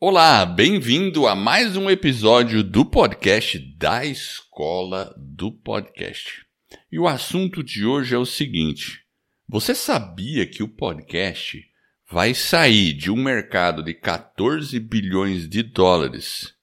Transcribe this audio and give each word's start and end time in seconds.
Olá, 0.00 0.46
bem-vindo 0.46 1.26
a 1.26 1.34
mais 1.34 1.76
um 1.76 1.90
episódio 1.90 2.62
do 2.62 2.84
podcast 2.84 3.58
da 3.76 4.06
Escola 4.06 5.12
do 5.18 5.50
Podcast. 5.50 6.46
E 6.92 7.00
o 7.00 7.08
assunto 7.08 7.64
de 7.64 7.84
hoje 7.84 8.14
é 8.14 8.18
o 8.18 8.24
seguinte: 8.24 9.00
você 9.48 9.74
sabia 9.74 10.46
que 10.46 10.62
o 10.62 10.68
podcast 10.68 11.66
vai 12.08 12.32
sair 12.32 12.92
de 12.92 13.10
um 13.10 13.16
mercado 13.16 13.82
de 13.82 13.92
14 13.92 14.78
bilhões 14.78 15.48
de 15.48 15.64
dólares 15.64 16.54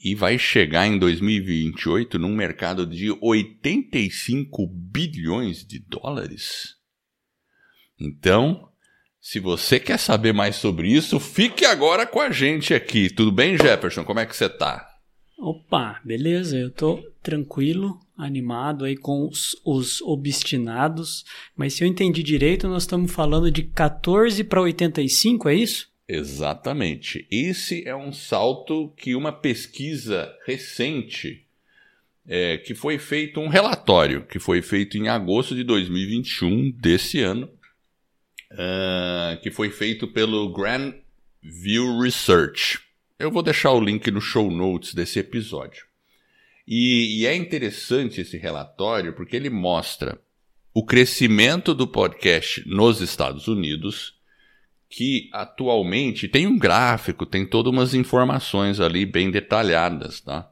e 0.00 0.12
vai 0.12 0.36
chegar 0.36 0.84
em 0.84 0.98
2028 0.98 2.18
num 2.18 2.34
mercado 2.34 2.84
de 2.84 3.16
85 3.20 4.66
bilhões 4.66 5.64
de 5.64 5.78
dólares? 5.78 6.74
Então, 8.00 8.68
se 9.24 9.40
você 9.40 9.80
quer 9.80 9.98
saber 9.98 10.34
mais 10.34 10.56
sobre 10.56 10.92
isso, 10.92 11.18
fique 11.18 11.64
agora 11.64 12.06
com 12.06 12.20
a 12.20 12.30
gente 12.30 12.74
aqui. 12.74 13.08
Tudo 13.08 13.32
bem, 13.32 13.56
Jefferson? 13.56 14.04
Como 14.04 14.20
é 14.20 14.26
que 14.26 14.36
você 14.36 14.50
tá? 14.50 14.86
Opa, 15.38 15.98
beleza, 16.04 16.58
eu 16.58 16.70
tô 16.70 17.02
tranquilo, 17.22 17.98
animado 18.18 18.84
aí 18.84 18.94
com 18.94 19.26
os, 19.26 19.56
os 19.64 20.02
obstinados, 20.02 21.24
mas 21.56 21.72
se 21.72 21.82
eu 21.82 21.88
entendi 21.88 22.22
direito, 22.22 22.68
nós 22.68 22.82
estamos 22.82 23.10
falando 23.10 23.50
de 23.50 23.62
14 23.62 24.44
para 24.44 24.60
85, 24.60 25.48
é 25.48 25.54
isso? 25.54 25.88
Exatamente. 26.06 27.26
Esse 27.30 27.82
é 27.88 27.96
um 27.96 28.12
salto 28.12 28.92
que 28.94 29.14
uma 29.14 29.32
pesquisa 29.32 30.30
recente, 30.46 31.46
é, 32.28 32.58
que 32.58 32.74
foi 32.74 32.98
feito 32.98 33.40
um 33.40 33.48
relatório, 33.48 34.26
que 34.26 34.38
foi 34.38 34.60
feito 34.60 34.98
em 34.98 35.08
agosto 35.08 35.54
de 35.54 35.64
2021 35.64 36.70
desse 36.72 37.20
ano, 37.20 37.48
uh, 38.54 39.40
que 39.42 39.50
foi 39.50 39.70
feito 39.70 40.08
pelo 40.08 40.52
Grand 40.52 40.94
View 41.42 42.00
Research. 42.00 42.80
Eu 43.18 43.30
vou 43.30 43.42
deixar 43.42 43.72
o 43.72 43.80
link 43.80 44.10
no 44.10 44.20
show 44.20 44.50
notes 44.50 44.94
desse 44.94 45.18
episódio. 45.18 45.84
E, 46.66 47.20
e 47.20 47.26
é 47.26 47.34
interessante 47.34 48.20
esse 48.20 48.38
relatório 48.38 49.12
porque 49.12 49.36
ele 49.36 49.50
mostra 49.50 50.18
o 50.72 50.84
crescimento 50.84 51.74
do 51.74 51.86
podcast 51.86 52.66
nos 52.66 53.00
Estados 53.00 53.46
Unidos, 53.46 54.14
que 54.88 55.28
atualmente 55.32 56.26
tem 56.26 56.46
um 56.46 56.58
gráfico, 56.58 57.26
tem 57.26 57.46
todas 57.46 57.72
umas 57.72 57.94
informações 57.94 58.80
ali 58.80 59.04
bem 59.04 59.30
detalhadas, 59.30 60.20
tá? 60.20 60.50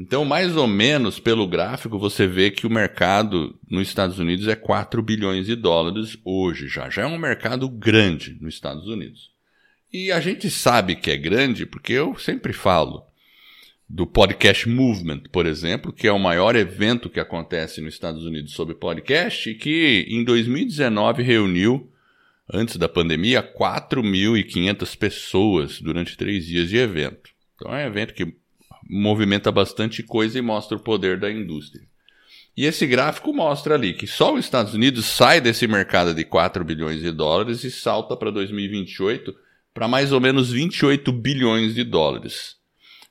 Então, 0.00 0.24
mais 0.24 0.56
ou 0.56 0.66
menos 0.66 1.20
pelo 1.20 1.46
gráfico, 1.46 1.98
você 1.98 2.26
vê 2.26 2.50
que 2.50 2.66
o 2.66 2.70
mercado 2.70 3.54
nos 3.70 3.86
Estados 3.86 4.18
Unidos 4.18 4.48
é 4.48 4.56
4 4.56 5.02
bilhões 5.02 5.44
de 5.44 5.54
dólares 5.54 6.16
hoje 6.24 6.68
já. 6.68 6.88
Já 6.88 7.02
é 7.02 7.06
um 7.06 7.18
mercado 7.18 7.68
grande 7.68 8.34
nos 8.40 8.54
Estados 8.54 8.88
Unidos. 8.88 9.30
E 9.92 10.10
a 10.10 10.18
gente 10.18 10.48
sabe 10.48 10.96
que 10.96 11.10
é 11.10 11.18
grande 11.18 11.66
porque 11.66 11.92
eu 11.92 12.16
sempre 12.16 12.54
falo 12.54 13.04
do 13.86 14.06
Podcast 14.06 14.66
Movement, 14.66 15.24
por 15.30 15.44
exemplo, 15.44 15.92
que 15.92 16.08
é 16.08 16.12
o 16.12 16.18
maior 16.18 16.56
evento 16.56 17.10
que 17.10 17.20
acontece 17.20 17.82
nos 17.82 17.92
Estados 17.92 18.24
Unidos 18.24 18.54
sobre 18.54 18.74
podcast 18.74 19.50
e 19.50 19.54
que 19.54 20.06
em 20.08 20.24
2019 20.24 21.22
reuniu, 21.22 21.92
antes 22.50 22.78
da 22.78 22.88
pandemia, 22.88 23.42
4.500 23.42 24.96
pessoas 24.96 25.78
durante 25.78 26.16
três 26.16 26.46
dias 26.46 26.70
de 26.70 26.78
evento. 26.78 27.28
Então 27.54 27.76
é 27.76 27.84
um 27.84 27.86
evento 27.86 28.14
que 28.14 28.39
movimenta 28.90 29.52
bastante 29.52 30.02
coisa 30.02 30.38
e 30.38 30.42
mostra 30.42 30.76
o 30.76 30.80
poder 30.80 31.18
da 31.18 31.30
indústria. 31.30 31.86
E 32.56 32.66
esse 32.66 32.86
gráfico 32.86 33.32
mostra 33.32 33.74
ali 33.74 33.94
que 33.94 34.06
só 34.06 34.34
os 34.34 34.44
Estados 34.44 34.74
Unidos 34.74 35.06
sai 35.06 35.40
desse 35.40 35.66
mercado 35.66 36.12
de 36.12 36.24
4 36.24 36.64
bilhões 36.64 37.00
de 37.00 37.12
dólares 37.12 37.62
e 37.64 37.70
salta 37.70 38.16
para 38.16 38.30
2028 38.30 39.34
para 39.72 39.86
mais 39.86 40.12
ou 40.12 40.20
menos 40.20 40.50
28 40.50 41.12
bilhões 41.12 41.74
de 41.74 41.84
dólares. 41.84 42.56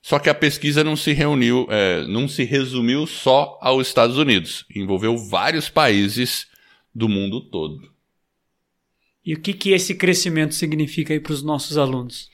Só 0.02 0.20
que 0.20 0.30
a 0.30 0.36
pesquisa 0.36 0.84
não 0.84 0.96
se 0.96 1.14
reuniu, 1.14 1.68
é, 1.70 2.06
não 2.08 2.28
se 2.28 2.44
resumiu 2.44 3.08
só 3.08 3.58
aos 3.62 3.88
Estados 3.88 4.18
Unidos, 4.18 4.66
envolveu 4.74 5.18
vários 5.18 5.70
países 5.70 6.48
do 6.94 7.08
mundo 7.08 7.42
todo. 7.42 7.92
E 9.26 9.34
o 9.34 9.42
que, 9.42 9.54
que 9.54 9.72
esse 9.72 9.96
crescimento 9.96 10.56
significa 10.56 11.14
aí 11.14 11.20
para 11.20 11.34
os 11.34 11.44
nossos 11.44 11.78
alunos? 11.78 12.30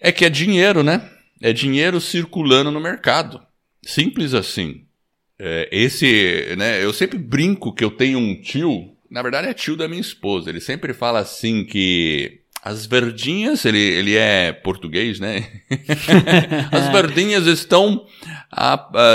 É 0.00 0.10
que 0.10 0.24
é 0.24 0.30
dinheiro, 0.30 0.82
né? 0.82 1.08
É 1.40 1.52
dinheiro 1.52 2.00
circulando 2.00 2.70
no 2.70 2.80
mercado. 2.80 3.40
Simples 3.82 4.34
assim. 4.34 4.84
É, 5.38 5.68
esse, 5.70 6.54
né? 6.56 6.82
Eu 6.84 6.92
sempre 6.92 7.18
brinco 7.18 7.72
que 7.72 7.84
eu 7.84 7.90
tenho 7.90 8.18
um 8.18 8.40
tio. 8.40 8.96
Na 9.10 9.22
verdade 9.22 9.48
é 9.48 9.54
tio 9.54 9.76
da 9.76 9.88
minha 9.88 10.00
esposa. 10.00 10.50
Ele 10.50 10.60
sempre 10.60 10.92
fala 10.92 11.20
assim 11.20 11.64
que 11.64 12.42
as 12.62 12.86
verdinhas, 12.86 13.64
ele, 13.64 13.78
ele 13.78 14.16
é 14.16 14.52
português, 14.52 15.20
né? 15.20 15.46
As 16.72 16.88
verdinhas 16.90 17.46
estão, 17.46 18.04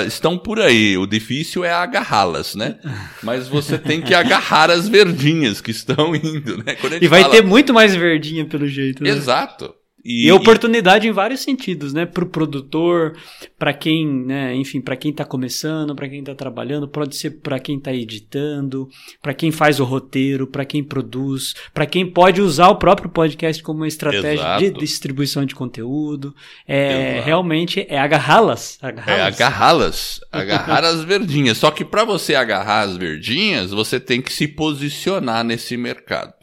estão 0.08 0.38
por 0.38 0.60
aí. 0.60 0.98
O 0.98 1.06
difícil 1.06 1.64
é 1.64 1.72
agarrá-las, 1.72 2.56
né? 2.56 2.80
Mas 3.22 3.48
você 3.48 3.78
tem 3.78 4.02
que 4.02 4.14
agarrar 4.14 4.72
as 4.72 4.88
verdinhas 4.88 5.60
que 5.60 5.72
estão 5.72 6.16
indo, 6.16 6.58
né? 6.64 6.76
e 7.02 7.08
vai 7.08 7.22
fala... 7.22 7.34
ter 7.36 7.44
muito 7.44 7.74
mais 7.74 7.94
verdinha 7.94 8.46
pelo 8.46 8.66
jeito. 8.68 9.04
Né? 9.04 9.10
Exato. 9.10 9.76
E, 10.04 10.28
e 10.28 10.32
oportunidade 10.32 11.08
e... 11.08 11.10
em 11.10 11.14
vários 11.14 11.42
sentidos, 11.42 11.94
né? 11.94 12.06
Para 12.06 12.24
o 12.24 12.28
produtor, 12.28 13.18
para 13.58 13.74
quem, 13.74 14.06
né? 14.06 14.54
Enfim, 14.56 14.82
para 14.82 14.98
quem 14.98 15.12
está 15.12 15.24
começando, 15.24 15.96
para 15.96 16.10
quem 16.10 16.20
está 16.20 16.36
trabalhando, 16.36 16.88
pode 16.88 17.16
ser 17.16 17.42
para 17.42 17.60
quem 17.60 17.78
está 17.78 17.94
editando, 17.94 18.90
para 19.22 19.34
quem 19.34 19.52
faz 19.52 19.80
o 19.80 19.86
roteiro, 19.86 20.46
para 20.46 20.66
quem 20.66 20.84
produz, 20.84 21.54
para 21.74 21.86
quem 21.86 22.06
pode 22.06 22.42
usar 22.42 22.68
o 22.68 22.76
próprio 22.76 23.10
podcast 23.10 23.64
como 23.64 23.80
uma 23.80 23.88
estratégia 23.88 24.34
Exato. 24.34 24.64
de 24.64 24.72
distribuição 24.72 25.46
de 25.46 25.56
conteúdo. 25.56 26.36
É 26.68 27.14
Exato. 27.14 27.26
realmente 27.26 27.86
é 27.88 27.98
agarrá-las. 27.98 28.78
Agarrá 28.82 29.14
é 29.14 29.22
agarrá-las, 29.22 30.20
agarrar 30.32 30.84
as 30.84 31.04
verdinhas. 31.04 31.58
Só 31.58 31.72
que 31.72 31.86
para 31.86 32.04
você 32.04 32.36
agarrar 32.36 32.82
as 32.82 32.98
verdinhas, 32.98 33.72
você 33.72 34.00
tem 34.00 34.22
que 34.22 34.34
se 34.34 34.48
posicionar 34.50 35.46
nesse 35.46 35.78
mercado. 35.78 36.43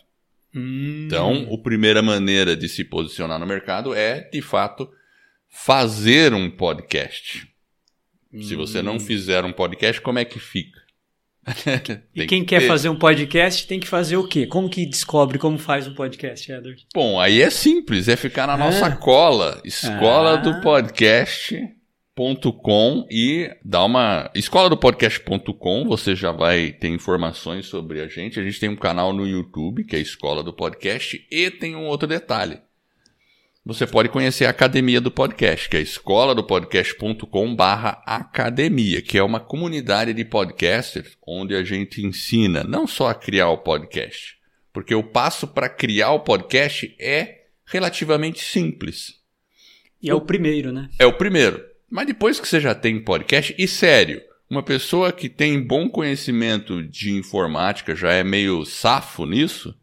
Hum. 0.54 1.04
Então, 1.06 1.48
a 1.52 1.58
primeira 1.58 2.02
maneira 2.02 2.56
de 2.56 2.68
se 2.68 2.84
posicionar 2.84 3.38
no 3.38 3.46
mercado 3.46 3.94
é, 3.94 4.28
de 4.30 4.42
fato, 4.42 4.90
fazer 5.48 6.34
um 6.34 6.50
podcast. 6.50 7.48
Hum. 8.32 8.42
Se 8.42 8.54
você 8.54 8.82
não 8.82 8.96
hum. 8.96 9.00
fizer 9.00 9.44
um 9.44 9.52
podcast, 9.52 10.00
como 10.00 10.18
é 10.18 10.24
que 10.24 10.38
fica? 10.38 10.80
e 12.14 12.26
quem 12.26 12.42
que 12.42 12.48
quer 12.48 12.66
fazer 12.66 12.90
um 12.90 12.98
podcast 12.98 13.66
tem 13.66 13.80
que 13.80 13.88
fazer 13.88 14.16
o 14.16 14.28
quê? 14.28 14.46
Como 14.46 14.68
que 14.68 14.84
descobre 14.84 15.38
como 15.38 15.58
faz 15.58 15.86
um 15.86 15.94
podcast, 15.94 16.52
Edward? 16.52 16.86
Bom, 16.94 17.18
aí 17.18 17.40
é 17.40 17.48
simples, 17.48 18.08
é 18.08 18.16
ficar 18.16 18.46
na 18.46 18.56
nossa 18.56 18.86
ah. 18.86 18.96
cola, 18.96 19.60
escola 19.64 20.34
ah. 20.34 20.36
do 20.36 20.60
podcast 20.60 21.58
podcast.com 22.20 23.06
e 23.10 23.50
dá 23.64 23.82
uma 23.82 24.30
escola 24.34 24.68
do 24.68 24.76
podcast.com, 24.76 25.86
você 25.86 26.14
já 26.14 26.30
vai 26.30 26.70
ter 26.70 26.88
informações 26.88 27.64
sobre 27.64 28.02
a 28.02 28.08
gente. 28.08 28.38
A 28.38 28.42
gente 28.42 28.60
tem 28.60 28.68
um 28.68 28.76
canal 28.76 29.14
no 29.14 29.26
YouTube, 29.26 29.84
que 29.84 29.96
é 29.96 29.98
a 29.98 30.02
Escola 30.02 30.42
do 30.42 30.52
Podcast, 30.52 31.26
e 31.30 31.50
tem 31.50 31.74
um 31.74 31.86
outro 31.86 32.06
detalhe. 32.06 32.58
Você 33.64 33.86
pode 33.86 34.10
conhecer 34.10 34.44
a 34.44 34.50
Academia 34.50 35.00
do 35.00 35.10
Podcast, 35.10 35.66
que 35.66 35.78
é 35.78 35.80
a 35.80 35.82
escola 35.82 36.34
do 36.34 36.44
podcast.com/academia, 36.44 39.00
que 39.00 39.16
é 39.16 39.22
uma 39.22 39.40
comunidade 39.40 40.12
de 40.12 40.22
podcasters 40.22 41.16
onde 41.26 41.54
a 41.54 41.64
gente 41.64 42.04
ensina 42.04 42.62
não 42.64 42.86
só 42.86 43.08
a 43.08 43.14
criar 43.14 43.48
o 43.48 43.56
podcast, 43.56 44.36
porque 44.74 44.94
o 44.94 45.02
passo 45.02 45.48
para 45.48 45.70
criar 45.70 46.10
o 46.10 46.20
podcast 46.20 46.94
é 47.00 47.44
relativamente 47.64 48.40
simples. 48.40 49.14
E 50.02 50.10
é 50.10 50.14
o 50.14 50.20
primeiro, 50.20 50.70
né? 50.70 50.90
É 50.98 51.06
o 51.06 51.14
primeiro. 51.14 51.69
Mas 51.90 52.06
depois 52.06 52.38
que 52.38 52.46
você 52.46 52.60
já 52.60 52.74
tem 52.74 53.02
podcast, 53.02 53.54
e 53.58 53.66
sério, 53.66 54.22
uma 54.48 54.62
pessoa 54.62 55.12
que 55.12 55.28
tem 55.28 55.60
bom 55.60 55.88
conhecimento 55.88 56.82
de 56.84 57.12
informática, 57.12 57.96
já 57.96 58.12
é 58.12 58.22
meio 58.22 58.64
safo 58.64 59.26
nisso, 59.26 59.74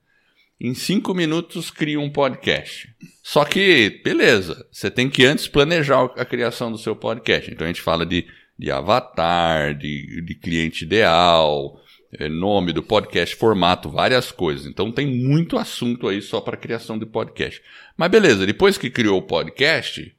em 0.60 0.74
cinco 0.74 1.14
minutos 1.14 1.70
cria 1.70 2.00
um 2.00 2.10
podcast. 2.10 2.90
Só 3.22 3.46
que, 3.46 4.02
beleza, 4.04 4.66
você 4.72 4.90
tem 4.90 5.10
que 5.10 5.26
antes 5.26 5.48
planejar 5.48 6.06
a 6.16 6.26
criação 6.26 6.72
do 6.72 6.78
seu 6.78 6.96
podcast. 6.96 7.52
Então 7.52 7.66
a 7.66 7.68
gente 7.68 7.82
fala 7.82 8.06
de, 8.06 8.26
de 8.58 8.72
avatar, 8.72 9.76
de, 9.76 10.22
de 10.22 10.36
cliente 10.36 10.86
ideal, 10.86 11.80
é, 12.12 12.28
nome 12.28 12.74
do 12.74 12.82
podcast, 12.82 13.36
formato, 13.36 13.90
várias 13.90 14.32
coisas. 14.32 14.66
Então 14.66 14.92
tem 14.92 15.06
muito 15.06 15.58
assunto 15.58 16.08
aí 16.08 16.22
só 16.22 16.42
para 16.42 16.58
criação 16.58 16.98
de 16.98 17.06
podcast. 17.06 17.62
Mas 17.96 18.10
beleza, 18.10 18.46
depois 18.46 18.78
que 18.78 18.90
criou 18.90 19.20
o 19.20 19.28
podcast, 19.28 20.17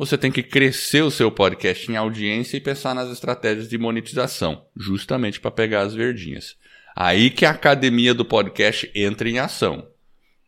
você 0.00 0.16
tem 0.16 0.32
que 0.32 0.42
crescer 0.42 1.02
o 1.02 1.10
seu 1.10 1.30
podcast 1.30 1.92
em 1.92 1.96
audiência 1.96 2.56
e 2.56 2.60
pensar 2.60 2.94
nas 2.94 3.10
estratégias 3.10 3.68
de 3.68 3.76
monetização, 3.76 4.64
justamente 4.74 5.38
para 5.38 5.50
pegar 5.50 5.82
as 5.82 5.92
verdinhas. 5.92 6.56
Aí 6.96 7.28
que 7.28 7.44
a 7.44 7.50
academia 7.50 8.14
do 8.14 8.24
podcast 8.24 8.90
entra 8.94 9.28
em 9.28 9.38
ação. 9.38 9.86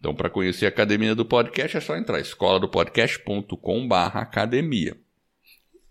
Então, 0.00 0.14
para 0.14 0.30
conhecer 0.30 0.64
a 0.64 0.70
academia 0.70 1.14
do 1.14 1.26
podcast, 1.26 1.76
é 1.76 1.80
só 1.80 1.94
entrar 1.98 2.18
escoladopodcast.com/academia. 2.20 4.96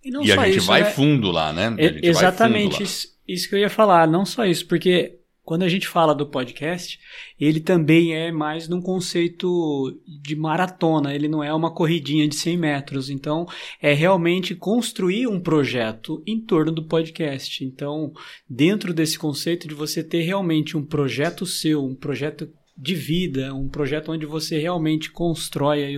E, 0.03 0.09
e 0.09 0.31
a 0.31 0.45
gente 0.45 0.57
isso, 0.57 0.65
vai 0.65 0.81
né? 0.81 0.89
fundo 0.89 1.29
lá, 1.29 1.53
né? 1.53 1.71
exatamente 2.01 2.77
lá. 2.77 2.81
Isso, 2.81 3.15
isso, 3.27 3.47
que 3.47 3.53
eu 3.53 3.59
ia 3.59 3.69
falar. 3.69 4.07
Não 4.07 4.25
só 4.25 4.43
isso, 4.43 4.65
porque 4.65 5.19
quando 5.43 5.63
a 5.63 5.69
gente 5.69 5.87
fala 5.87 6.13
do 6.13 6.27
podcast, 6.27 6.99
ele 7.39 7.59
também 7.59 8.15
é 8.15 8.31
mais 8.31 8.67
num 8.67 8.81
conceito 8.81 9.99
de 10.05 10.35
maratona, 10.35 11.13
ele 11.13 11.27
não 11.27 11.43
é 11.43 11.53
uma 11.53 11.73
corridinha 11.73 12.27
de 12.27 12.35
100 12.35 12.57
metros. 12.57 13.09
Então, 13.09 13.47
é 13.81 13.93
realmente 13.93 14.55
construir 14.55 15.27
um 15.27 15.39
projeto 15.39 16.21
em 16.27 16.39
torno 16.39 16.71
do 16.71 16.85
podcast. 16.85 17.65
Então, 17.65 18.13
dentro 18.49 18.93
desse 18.93 19.17
conceito 19.17 19.67
de 19.67 19.73
você 19.73 20.03
ter 20.03 20.21
realmente 20.21 20.77
um 20.77 20.85
projeto 20.85 21.45
seu, 21.45 21.83
um 21.83 21.95
projeto 21.95 22.47
de 22.77 22.95
vida, 22.95 23.53
um 23.53 23.67
projeto 23.67 24.11
onde 24.11 24.25
você 24.25 24.57
realmente 24.57 25.11
constrói 25.11 25.97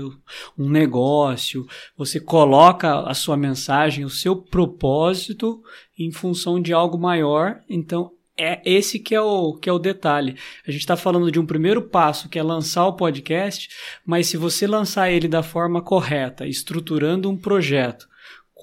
um 0.57 0.69
negócio, 0.69 1.65
você 1.97 2.19
coloca 2.19 3.01
a 3.01 3.13
sua 3.13 3.37
mensagem, 3.37 4.03
o 4.03 4.09
seu 4.09 4.35
propósito 4.35 5.61
em 5.97 6.11
função 6.11 6.61
de 6.61 6.73
algo 6.73 6.97
maior. 6.97 7.61
Então, 7.69 8.11
é 8.37 8.61
esse 8.65 8.99
que 8.99 9.13
é 9.13 9.21
o, 9.21 9.53
que 9.53 9.69
é 9.69 9.73
o 9.73 9.79
detalhe. 9.79 10.35
A 10.67 10.71
gente 10.71 10.81
está 10.81 10.95
falando 10.97 11.31
de 11.31 11.39
um 11.39 11.45
primeiro 11.45 11.81
passo, 11.81 12.29
que 12.29 12.39
é 12.39 12.43
lançar 12.43 12.87
o 12.87 12.93
podcast, 12.93 13.69
mas 14.05 14.27
se 14.27 14.37
você 14.37 14.65
lançar 14.67 15.11
ele 15.11 15.27
da 15.27 15.43
forma 15.43 15.81
correta, 15.81 16.47
estruturando 16.47 17.29
um 17.29 17.37
projeto, 17.37 18.07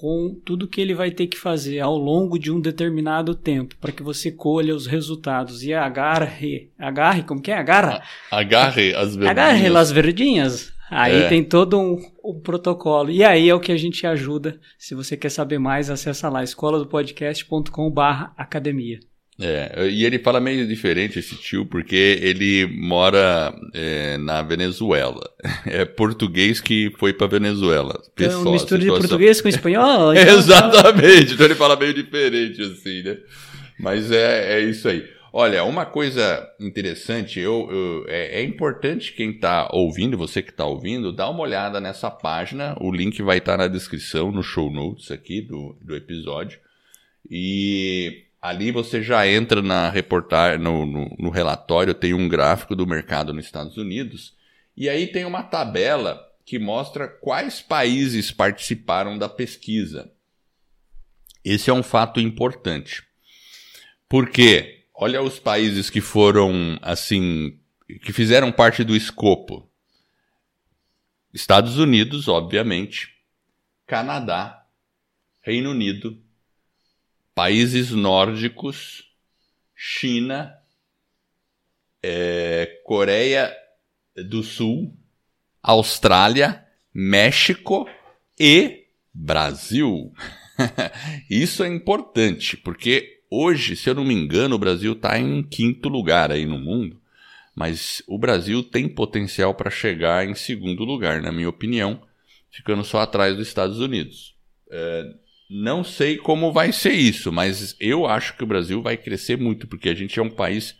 com 0.01 0.35
tudo 0.43 0.67
que 0.67 0.81
ele 0.81 0.95
vai 0.95 1.11
ter 1.11 1.27
que 1.27 1.37
fazer 1.37 1.79
ao 1.79 1.95
longo 1.95 2.39
de 2.39 2.51
um 2.51 2.59
determinado 2.59 3.35
tempo 3.35 3.75
para 3.79 3.91
que 3.91 4.01
você 4.01 4.31
colha 4.31 4.75
os 4.75 4.87
resultados 4.87 5.63
e 5.63 5.75
agarre, 5.75 6.71
agarre, 6.77 7.21
como 7.21 7.39
que 7.39 7.51
é? 7.51 7.57
Agarra? 7.57 8.01
Agarre 8.31 8.95
as 8.95 9.15
verdinhas. 9.15 9.29
Agarre 9.29 9.77
as 9.77 9.91
verdinhas. 9.91 10.73
Aí 10.89 11.21
é. 11.21 11.29
tem 11.29 11.43
todo 11.43 11.79
um, 11.79 12.01
um, 12.25 12.39
protocolo. 12.41 13.11
E 13.11 13.23
aí 13.23 13.47
é 13.47 13.53
o 13.53 13.59
que 13.59 13.71
a 13.71 13.77
gente 13.77 14.05
ajuda. 14.07 14.59
Se 14.77 14.95
você 14.95 15.15
quer 15.15 15.29
saber 15.29 15.59
mais, 15.59 15.89
acessa 15.89 16.27
lá 16.29 16.43
escola 16.43 16.79
do 16.79 16.87
podcast.com/barra 16.87 18.33
academia. 18.35 18.99
É, 19.41 19.87
e 19.89 20.05
ele 20.05 20.19
fala 20.19 20.39
meio 20.39 20.67
diferente 20.67 21.17
esse 21.17 21.35
tio, 21.35 21.65
porque 21.65 22.19
ele 22.21 22.67
mora 22.67 23.51
é, 23.73 24.17
na 24.17 24.41
Venezuela. 24.41 25.21
É 25.65 25.85
português 25.85 26.59
que 26.59 26.91
foi 26.97 27.13
para 27.13 27.27
Venezuela. 27.27 28.01
Pessoal, 28.15 28.41
então, 28.41 28.51
mistura 28.53 28.81
situação... 28.81 29.01
de 29.01 29.07
português 29.07 29.41
com 29.41 29.47
espanhol? 29.47 30.13
Então... 30.15 30.37
Exatamente, 30.37 31.33
então 31.33 31.45
ele 31.45 31.55
fala 31.55 31.75
meio 31.75 31.93
diferente 31.93 32.61
assim, 32.61 33.01
né? 33.03 33.17
Mas 33.79 34.11
é, 34.11 34.57
é 34.57 34.61
isso 34.61 34.87
aí. 34.87 35.03
Olha, 35.33 35.63
uma 35.63 35.85
coisa 35.85 36.45
interessante, 36.59 37.39
eu, 37.39 37.67
eu 37.71 38.05
é, 38.07 38.41
é, 38.41 38.43
importante 38.43 39.13
quem 39.13 39.31
está 39.31 39.69
ouvindo, 39.71 40.17
você 40.17 40.41
que 40.41 40.51
está 40.51 40.65
ouvindo, 40.65 41.13
dá 41.13 41.29
uma 41.29 41.41
olhada 41.41 41.79
nessa 41.79 42.11
página. 42.11 42.75
O 42.81 42.91
link 42.91 43.21
vai 43.21 43.37
estar 43.37 43.53
tá 43.53 43.57
na 43.59 43.67
descrição, 43.67 44.31
no 44.31 44.43
show 44.43 44.69
notes 44.69 45.09
aqui 45.09 45.41
do, 45.41 45.77
do 45.81 45.95
episódio. 45.95 46.59
E 47.29 48.25
Ali 48.41 48.71
você 48.71 49.03
já 49.03 49.27
entra 49.27 49.61
na 49.61 49.89
reportagem, 49.89 50.59
no, 50.59 50.85
no, 50.85 51.15
no, 51.19 51.29
relatório, 51.29 51.93
tem 51.93 52.13
um 52.13 52.27
gráfico 52.27 52.75
do 52.75 52.87
mercado 52.87 53.33
nos 53.33 53.45
Estados 53.45 53.77
Unidos, 53.77 54.35
e 54.75 54.89
aí 54.89 55.05
tem 55.05 55.25
uma 55.25 55.43
tabela 55.43 56.19
que 56.43 56.57
mostra 56.57 57.07
quais 57.07 57.61
países 57.61 58.31
participaram 58.31 59.15
da 59.15 59.29
pesquisa. 59.29 60.11
Esse 61.45 61.69
é 61.69 61.73
um 61.73 61.83
fato 61.83 62.19
importante. 62.19 63.03
Porque, 64.09 64.85
olha 64.93 65.21
os 65.21 65.39
países 65.39 65.89
que 65.89 66.01
foram, 66.01 66.79
assim, 66.81 67.59
que 68.03 68.11
fizeram 68.11 68.51
parte 68.51 68.83
do 68.83 68.95
escopo. 68.95 69.69
Estados 71.31 71.77
Unidos, 71.77 72.27
obviamente, 72.27 73.15
Canadá, 73.85 74.65
Reino 75.41 75.71
Unido, 75.71 76.21
países 77.33 77.91
nórdicos, 77.91 79.03
China, 79.75 80.53
é, 82.03 82.81
Coreia 82.83 83.55
do 84.15 84.43
Sul, 84.43 84.93
Austrália, 85.61 86.65
México 86.93 87.87
e 88.39 88.85
Brasil. 89.13 90.13
Isso 91.29 91.63
é 91.63 91.67
importante, 91.67 92.57
porque 92.57 93.21
hoje, 93.29 93.75
se 93.75 93.89
eu 93.89 93.95
não 93.95 94.03
me 94.03 94.13
engano, 94.13 94.55
o 94.55 94.59
Brasil 94.59 94.93
está 94.93 95.17
em 95.19 95.43
quinto 95.43 95.89
lugar 95.89 96.31
aí 96.31 96.45
no 96.45 96.59
mundo, 96.59 96.99
mas 97.55 98.01
o 98.07 98.17
Brasil 98.17 98.63
tem 98.63 98.87
potencial 98.87 99.53
para 99.53 99.69
chegar 99.69 100.27
em 100.27 100.35
segundo 100.35 100.83
lugar, 100.83 101.21
na 101.21 101.31
minha 101.31 101.49
opinião, 101.49 102.01
ficando 102.49 102.83
só 102.83 102.99
atrás 103.01 103.35
dos 103.35 103.47
Estados 103.47 103.79
Unidos. 103.79 104.35
É, 104.69 105.13
não 105.53 105.83
sei 105.83 106.17
como 106.17 106.53
vai 106.53 106.71
ser 106.71 106.93
isso, 106.93 107.29
mas 107.29 107.75
eu 107.77 108.07
acho 108.07 108.37
que 108.37 108.43
o 108.43 108.47
Brasil 108.47 108.81
vai 108.81 108.95
crescer 108.95 109.37
muito, 109.37 109.67
porque 109.67 109.89
a 109.89 109.93
gente 109.93 110.17
é 110.17 110.23
um 110.23 110.29
país 110.29 110.73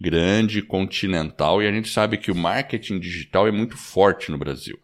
grande, 0.00 0.62
continental, 0.62 1.60
e 1.60 1.66
a 1.66 1.72
gente 1.72 1.88
sabe 1.88 2.16
que 2.16 2.30
o 2.30 2.34
marketing 2.34 3.00
digital 3.00 3.48
é 3.48 3.50
muito 3.50 3.76
forte 3.76 4.30
no 4.30 4.38
Brasil. 4.38 4.78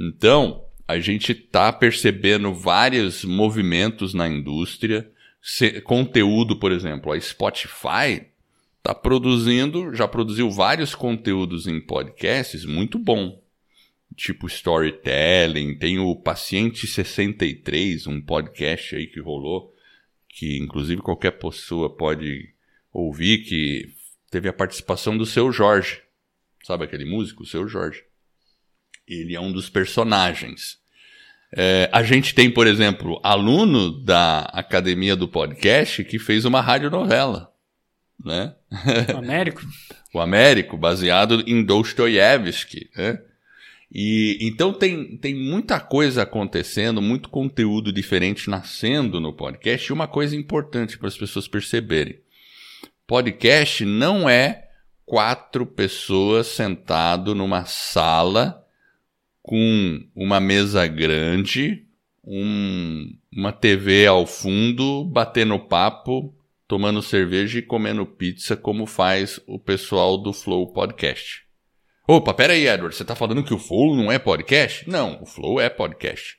Então, 0.00 0.64
a 0.88 0.98
gente 0.98 1.32
está 1.32 1.70
percebendo 1.70 2.54
vários 2.54 3.26
movimentos 3.26 4.14
na 4.14 4.26
indústria, 4.26 5.10
conteúdo, 5.84 6.56
por 6.56 6.72
exemplo, 6.72 7.12
a 7.12 7.20
Spotify 7.20 8.26
está 8.78 8.94
produzindo, 8.94 9.94
já 9.94 10.08
produziu 10.08 10.50
vários 10.50 10.94
conteúdos 10.94 11.66
em 11.66 11.78
podcasts 11.78 12.64
muito 12.64 12.98
bom 12.98 13.43
tipo 14.16 14.46
storytelling, 14.46 15.76
tem 15.76 15.98
o 15.98 16.14
Paciente 16.16 16.86
63, 16.86 18.06
um 18.06 18.20
podcast 18.20 18.96
aí 18.96 19.06
que 19.06 19.20
rolou, 19.20 19.74
que 20.28 20.58
inclusive 20.58 21.02
qualquer 21.02 21.32
pessoa 21.32 21.94
pode 21.94 22.54
ouvir, 22.92 23.44
que 23.44 23.92
teve 24.30 24.48
a 24.48 24.52
participação 24.52 25.16
do 25.16 25.26
seu 25.26 25.52
Jorge. 25.52 26.02
Sabe 26.62 26.84
aquele 26.84 27.04
músico, 27.04 27.42
o 27.42 27.46
seu 27.46 27.68
Jorge? 27.68 28.02
Ele 29.06 29.34
é 29.34 29.40
um 29.40 29.52
dos 29.52 29.68
personagens. 29.68 30.78
É, 31.56 31.88
a 31.92 32.02
gente 32.02 32.34
tem, 32.34 32.50
por 32.50 32.66
exemplo, 32.66 33.20
aluno 33.22 34.02
da 34.02 34.40
Academia 34.52 35.14
do 35.14 35.28
Podcast 35.28 36.02
que 36.04 36.18
fez 36.18 36.44
uma 36.44 36.60
radionovela. 36.60 37.52
Né? 38.24 38.54
O 39.14 39.18
Américo? 39.18 39.62
o 40.14 40.20
Américo, 40.20 40.76
baseado 40.76 41.44
em 41.46 41.62
Dostoiévski. 41.62 42.90
Né? 42.96 43.20
E 43.92 44.38
então 44.40 44.72
tem, 44.72 45.16
tem 45.16 45.34
muita 45.34 45.78
coisa 45.78 46.22
acontecendo, 46.22 47.00
muito 47.00 47.28
conteúdo 47.28 47.92
diferente 47.92 48.50
nascendo 48.50 49.20
no 49.20 49.32
podcast. 49.32 49.88
E 49.88 49.92
uma 49.92 50.08
coisa 50.08 50.36
importante 50.36 50.98
para 50.98 51.08
as 51.08 51.16
pessoas 51.16 51.46
perceberem: 51.46 52.18
podcast 53.06 53.84
não 53.84 54.28
é 54.28 54.68
quatro 55.04 55.66
pessoas 55.66 56.46
sentado 56.46 57.34
numa 57.34 57.64
sala 57.64 58.64
com 59.42 60.00
uma 60.16 60.40
mesa 60.40 60.86
grande, 60.86 61.86
um, 62.24 63.14
uma 63.30 63.52
TV 63.52 64.06
ao 64.06 64.26
fundo, 64.26 65.04
batendo 65.04 65.58
papo, 65.58 66.34
tomando 66.66 67.02
cerveja 67.02 67.58
e 67.58 67.62
comendo 67.62 68.06
pizza, 68.06 68.56
como 68.56 68.86
faz 68.86 69.38
o 69.46 69.58
pessoal 69.58 70.16
do 70.16 70.32
Flow 70.32 70.72
Podcast. 70.72 71.43
Opa, 72.06 72.34
pera 72.34 72.52
aí, 72.52 72.66
Edward, 72.66 72.94
você 72.94 73.02
está 73.02 73.16
falando 73.16 73.42
que 73.42 73.54
o 73.54 73.58
Flow 73.58 73.96
não 73.96 74.12
é 74.12 74.18
podcast? 74.18 74.86
Não, 74.86 75.22
o 75.22 75.26
Flow 75.26 75.58
é 75.58 75.70
podcast. 75.70 76.36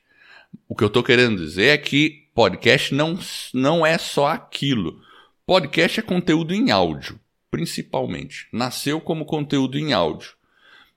O 0.68 0.76
que 0.76 0.84
eu 0.84 0.86
estou 0.86 1.02
querendo 1.02 1.36
dizer 1.36 1.70
é 1.70 1.76
que 1.76 2.28
podcast 2.32 2.94
não, 2.94 3.18
não 3.52 3.84
é 3.84 3.98
só 3.98 4.28
aquilo. 4.28 5.00
Podcast 5.44 5.98
é 5.98 6.02
conteúdo 6.04 6.54
em 6.54 6.70
áudio, 6.70 7.18
principalmente. 7.50 8.46
Nasceu 8.52 9.00
como 9.00 9.24
conteúdo 9.24 9.76
em 9.76 9.92
áudio. 9.92 10.34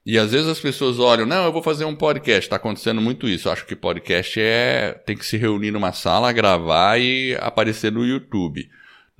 E 0.05 0.19
às 0.19 0.33
vezes 0.33 0.47
as 0.47 0.59
pessoas 0.59 0.99
olham, 0.99 1.25
não, 1.25 1.45
eu 1.45 1.51
vou 1.51 1.63
fazer 1.63 1.85
um 1.85 1.95
podcast. 1.95 2.41
Está 2.41 2.57
acontecendo 2.57 3.01
muito 3.01 3.27
isso. 3.27 3.47
Eu 3.47 3.53
acho 3.53 3.65
que 3.65 3.75
podcast 3.75 4.39
é 4.39 4.93
tem 5.03 5.17
que 5.17 5.25
se 5.25 5.35
reunir 5.35 5.71
numa 5.71 5.93
sala, 5.93 6.31
gravar 6.31 6.99
e 6.99 7.35
aparecer 7.41 7.91
no 7.91 8.05
YouTube. 8.05 8.69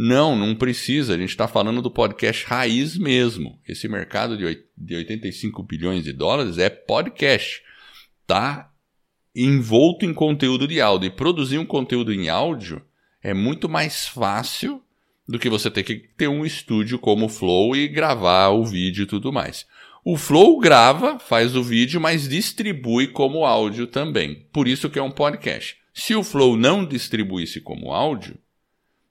Não, 0.02 0.34
não 0.34 0.56
precisa. 0.56 1.14
A 1.14 1.18
gente 1.18 1.32
está 1.32 1.46
falando 1.46 1.82
do 1.82 1.92
podcast 1.92 2.46
raiz 2.46 2.98
mesmo. 2.98 3.60
Esse 3.68 3.86
mercado 3.90 4.38
de 4.38 4.96
85 4.96 5.62
bilhões 5.64 6.06
de 6.06 6.14
dólares 6.14 6.58
é 6.58 6.70
podcast. 6.70 7.62
Tá 8.26 8.72
envolto 9.36 10.06
em 10.06 10.14
conteúdo 10.14 10.66
de 10.66 10.80
áudio. 10.80 11.08
E 11.08 11.12
produzir 11.12 11.58
um 11.58 11.66
conteúdo 11.66 12.14
em 12.14 12.30
áudio 12.30 12.82
é 13.22 13.34
muito 13.34 13.68
mais 13.68 14.08
fácil 14.08 14.82
do 15.28 15.38
que 15.38 15.50
você 15.50 15.70
ter 15.70 15.84
que 15.84 15.96
ter 15.96 16.30
um 16.30 16.46
estúdio 16.46 16.98
como 16.98 17.26
o 17.26 17.30
Flow 17.30 17.76
e 17.76 17.86
gravar 17.86 18.52
o 18.52 18.64
vídeo 18.64 19.04
e 19.04 19.06
tudo 19.06 19.34
mais. 19.34 19.68
O 20.06 20.16
Flow 20.16 20.58
grava, 20.60 21.20
faz 21.20 21.58
o 21.58 21.62
vídeo, 21.62 22.00
mas 22.00 22.26
distribui 22.26 23.08
como 23.08 23.46
áudio 23.46 23.86
também. 23.86 24.48
Por 24.54 24.66
isso 24.66 24.90
que 24.90 24.98
é 24.98 25.04
um 25.04 25.12
podcast. 25.12 25.76
Se 25.94 26.16
o 26.16 26.24
Flow 26.24 26.56
não 26.56 26.86
distribuísse 26.86 27.60
como 27.60 27.92
áudio, 27.92 28.38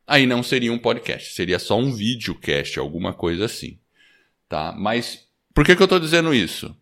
aí 0.09 0.27
não 0.27 0.43
seria 0.43 0.73
um 0.73 0.79
podcast, 0.79 1.35
seria 1.35 1.59
só 1.59 1.79
um 1.79 1.93
videocast, 1.93 2.79
alguma 2.79 3.13
coisa 3.13 3.45
assim. 3.45 3.79
Tá? 4.49 4.75
Mas 4.77 5.29
por 5.55 5.65
que, 5.65 5.77
que 5.77 5.83
eu 5.83 5.85
estou 5.85 6.01
dizendo 6.01 6.33
isso? 6.33 6.75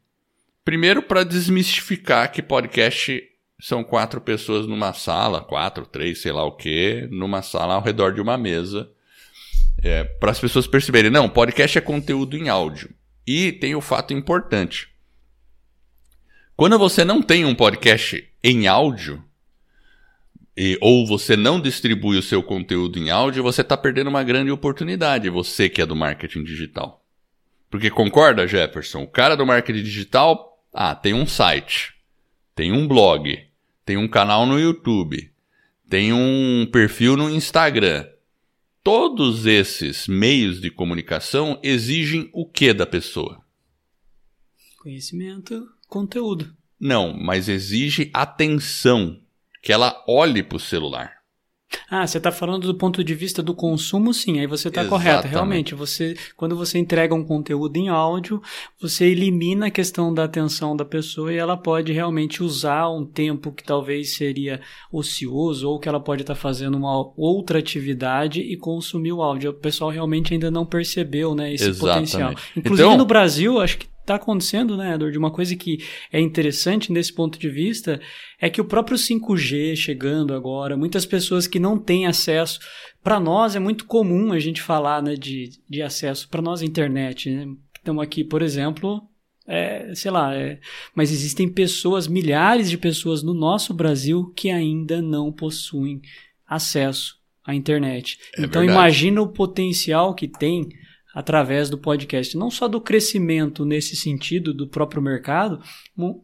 Primeiro, 0.65 1.03
para 1.03 1.25
desmistificar 1.25 2.31
que 2.33 2.41
podcast 2.41 3.23
são 3.61 3.83
quatro 3.83 4.21
pessoas 4.21 4.67
numa 4.67 4.93
sala, 4.93 5.41
quatro, 5.41 5.87
três, 5.87 6.21
sei 6.21 6.33
lá 6.33 6.45
o 6.45 6.53
quê, 6.53 7.09
numa 7.11 7.43
sala 7.43 7.75
ao 7.75 7.83
redor 7.83 8.13
de 8.13 8.21
uma 8.21 8.39
mesa, 8.39 8.91
É, 9.83 10.05
para 10.05 10.31
as 10.31 10.41
pessoas 10.41 10.67
perceberem, 10.67 11.11
não, 11.11 11.29
podcast 11.29 11.77
é 11.77 11.83
conteúdo 11.83 12.35
em 12.37 12.49
áudio. 12.49 12.89
E 13.27 13.53
tem 13.53 13.75
o 13.75 13.81
fato 13.83 14.15
importante. 14.15 14.89
Quando 16.57 16.79
você 16.79 17.05
não 17.05 17.21
tem 17.21 17.45
um 17.45 17.55
podcast 17.55 18.27
em 18.43 18.67
áudio, 18.67 19.23
e, 20.57 20.79
ou 20.81 21.07
você 21.07 21.37
não 21.37 21.61
distribui 21.61 22.17
o 22.17 22.23
seu 22.23 22.43
conteúdo 22.43 22.99
em 22.99 23.11
áudio, 23.11 23.43
você 23.43 23.61
está 23.61 23.77
perdendo 23.77 24.09
uma 24.09 24.25
grande 24.25 24.51
oportunidade, 24.51 25.29
você 25.29 25.69
que 25.69 25.83
é 25.83 25.87
do 25.87 25.95
marketing 25.95 26.45
digital. 26.45 27.05
Porque 27.69 27.91
concorda, 27.91 28.47
Jefferson? 28.47 29.03
O 29.03 29.09
cara 29.09 29.37
do 29.37 29.45
marketing 29.45 29.83
digital, 29.83 30.59
ah, 30.73 30.95
tem 30.95 31.13
um 31.13 31.27
site, 31.27 31.95
tem 32.55 32.73
um 32.73 32.89
blog, 32.89 33.39
tem 33.85 33.97
um 33.97 34.09
canal 34.09 34.47
no 34.47 34.59
YouTube, 34.59 35.31
tem 35.89 36.13
um 36.13 36.67
perfil 36.73 37.17
no 37.17 37.29
Instagram. 37.29 38.07
Todos 38.83 39.47
esses 39.47 40.07
meios 40.07 40.61
de 40.61 40.71
comunicação 40.71 41.59
exigem 41.63 42.31
o 42.33 42.47
que 42.47 42.73
da 42.73 42.87
pessoa? 42.87 43.43
Conhecimento, 44.79 45.69
conteúdo. 45.89 46.55
Não, 46.79 47.13
mas 47.13 47.49
exige 47.49 48.11
atenção, 48.15 49.21
que 49.67 49.73
ela 49.73 50.01
olhe 50.07 50.45
para 50.45 50.55
o 50.55 50.61
celular. 50.61 51.11
Ah, 51.91 52.07
você 52.07 52.19
está 52.19 52.31
falando 52.31 52.69
do 52.69 52.79
ponto 52.79 53.03
de 53.03 53.17
vista 53.17 53.43
do 53.43 53.53
consumo, 53.53 54.15
sim, 54.15 54.39
aí 54.39 54.47
você 54.47 54.69
está 54.69 54.85
correto. 54.85 55.27
Realmente, 55.27 55.75
você, 55.75 56.17
quando 56.37 56.55
você 56.55 56.79
entrega 56.79 57.13
um 57.13 57.25
conteúdo 57.25 57.77
em 57.77 57.89
áudio, 57.89 58.41
você 58.81 59.07
elimina 59.07 59.67
a 59.67 59.71
questão 59.71 60.15
da 60.15 60.23
atenção 60.23 60.77
da 60.77 60.85
pessoa 60.85 61.33
e 61.33 61.37
ela 61.37 61.57
pode 61.57 61.93
realmente 61.93 62.45
usar 62.45 62.89
um 62.89 63.05
tempo 63.05 63.51
que 63.51 63.65
talvez 63.65 64.15
seria 64.15 64.61
ocioso 64.93 65.69
ou 65.69 65.81
que 65.81 65.89
ela 65.89 65.99
pode 65.99 66.23
estar 66.23 66.37
tá 66.37 66.41
fazendo 66.41 66.77
uma 66.77 67.13
outra 67.17 67.59
atividade 67.59 68.41
e 68.41 68.57
consumir 68.57 69.15
o 69.15 69.21
áudio. 69.21 69.51
O 69.51 69.55
pessoal 69.55 69.91
realmente 69.91 70.33
ainda 70.33 70.49
não 70.49 70.65
percebeu 70.65 71.35
né, 71.35 71.53
esse 71.53 71.71
Exatamente. 71.71 72.13
potencial. 72.13 72.31
Inclusive 72.57 72.87
então, 72.87 72.97
no 72.97 73.05
Brasil, 73.05 73.61
acho 73.61 73.79
que 73.79 73.89
está 74.07 74.15
acontecendo, 74.15 74.77
né, 74.77 74.95
Edward? 74.95 75.19
Uma 75.19 75.31
coisa 75.31 75.55
que 75.57 75.79
é 76.13 76.21
interessante 76.21 76.93
nesse 76.93 77.13
ponto 77.13 77.39
de 77.39 77.49
vista 77.49 78.01
é 78.41 78.49
que 78.49 78.61
o 78.61 78.65
próprio 78.65 78.97
5G 78.97 79.75
chegando 79.75 80.33
agora, 80.33 80.77
muitas 80.77 81.05
pessoas 81.05 81.47
que 81.47 81.59
não 81.59 81.77
têm 81.77 82.07
acesso. 82.07 82.61
Para 83.03 83.19
nós 83.19 83.57
é 83.57 83.59
muito 83.59 83.85
comum 83.85 84.33
a 84.33 84.39
gente 84.39 84.63
falar 84.63 85.03
né, 85.03 85.15
de, 85.15 85.51
de 85.69 85.83
acesso, 85.83 86.29
para 86.29 86.41
nós 86.41 86.63
a 86.63 86.65
internet. 86.65 87.31
Né? 87.31 87.55
Estamos 87.77 88.03
aqui, 88.03 88.23
por 88.23 88.43
exemplo, 88.43 89.03
é, 89.47 89.93
sei 89.95 90.11
lá, 90.11 90.35
é, 90.35 90.59
mas 90.95 91.13
existem 91.13 91.49
pessoas, 91.49 92.07
milhares 92.07 92.71
de 92.71 92.79
pessoas 92.79 93.23
no 93.23 93.35
nosso 93.35 93.75
Brasil 93.75 94.33
que 94.37 94.51
ainda 94.51 95.03
não 95.03 95.33
possuem 95.33 96.01
acesso 96.47 97.17
à 97.45 97.55
internet. 97.55 98.19
É 98.37 98.43
então 98.43 98.61
verdade. 98.63 98.71
imagina 98.71 99.21
o 99.21 99.29
potencial 99.29 100.15
que 100.15 100.29
tem 100.29 100.69
através 101.17 101.71
do 101.71 101.79
podcast, 101.79 102.37
não 102.37 102.51
só 102.51 102.69
do 102.69 102.79
crescimento 102.79 103.65
nesse 103.65 103.97
sentido 103.97 104.53
do 104.53 104.69
próprio 104.69 105.01
mercado, 105.01 105.63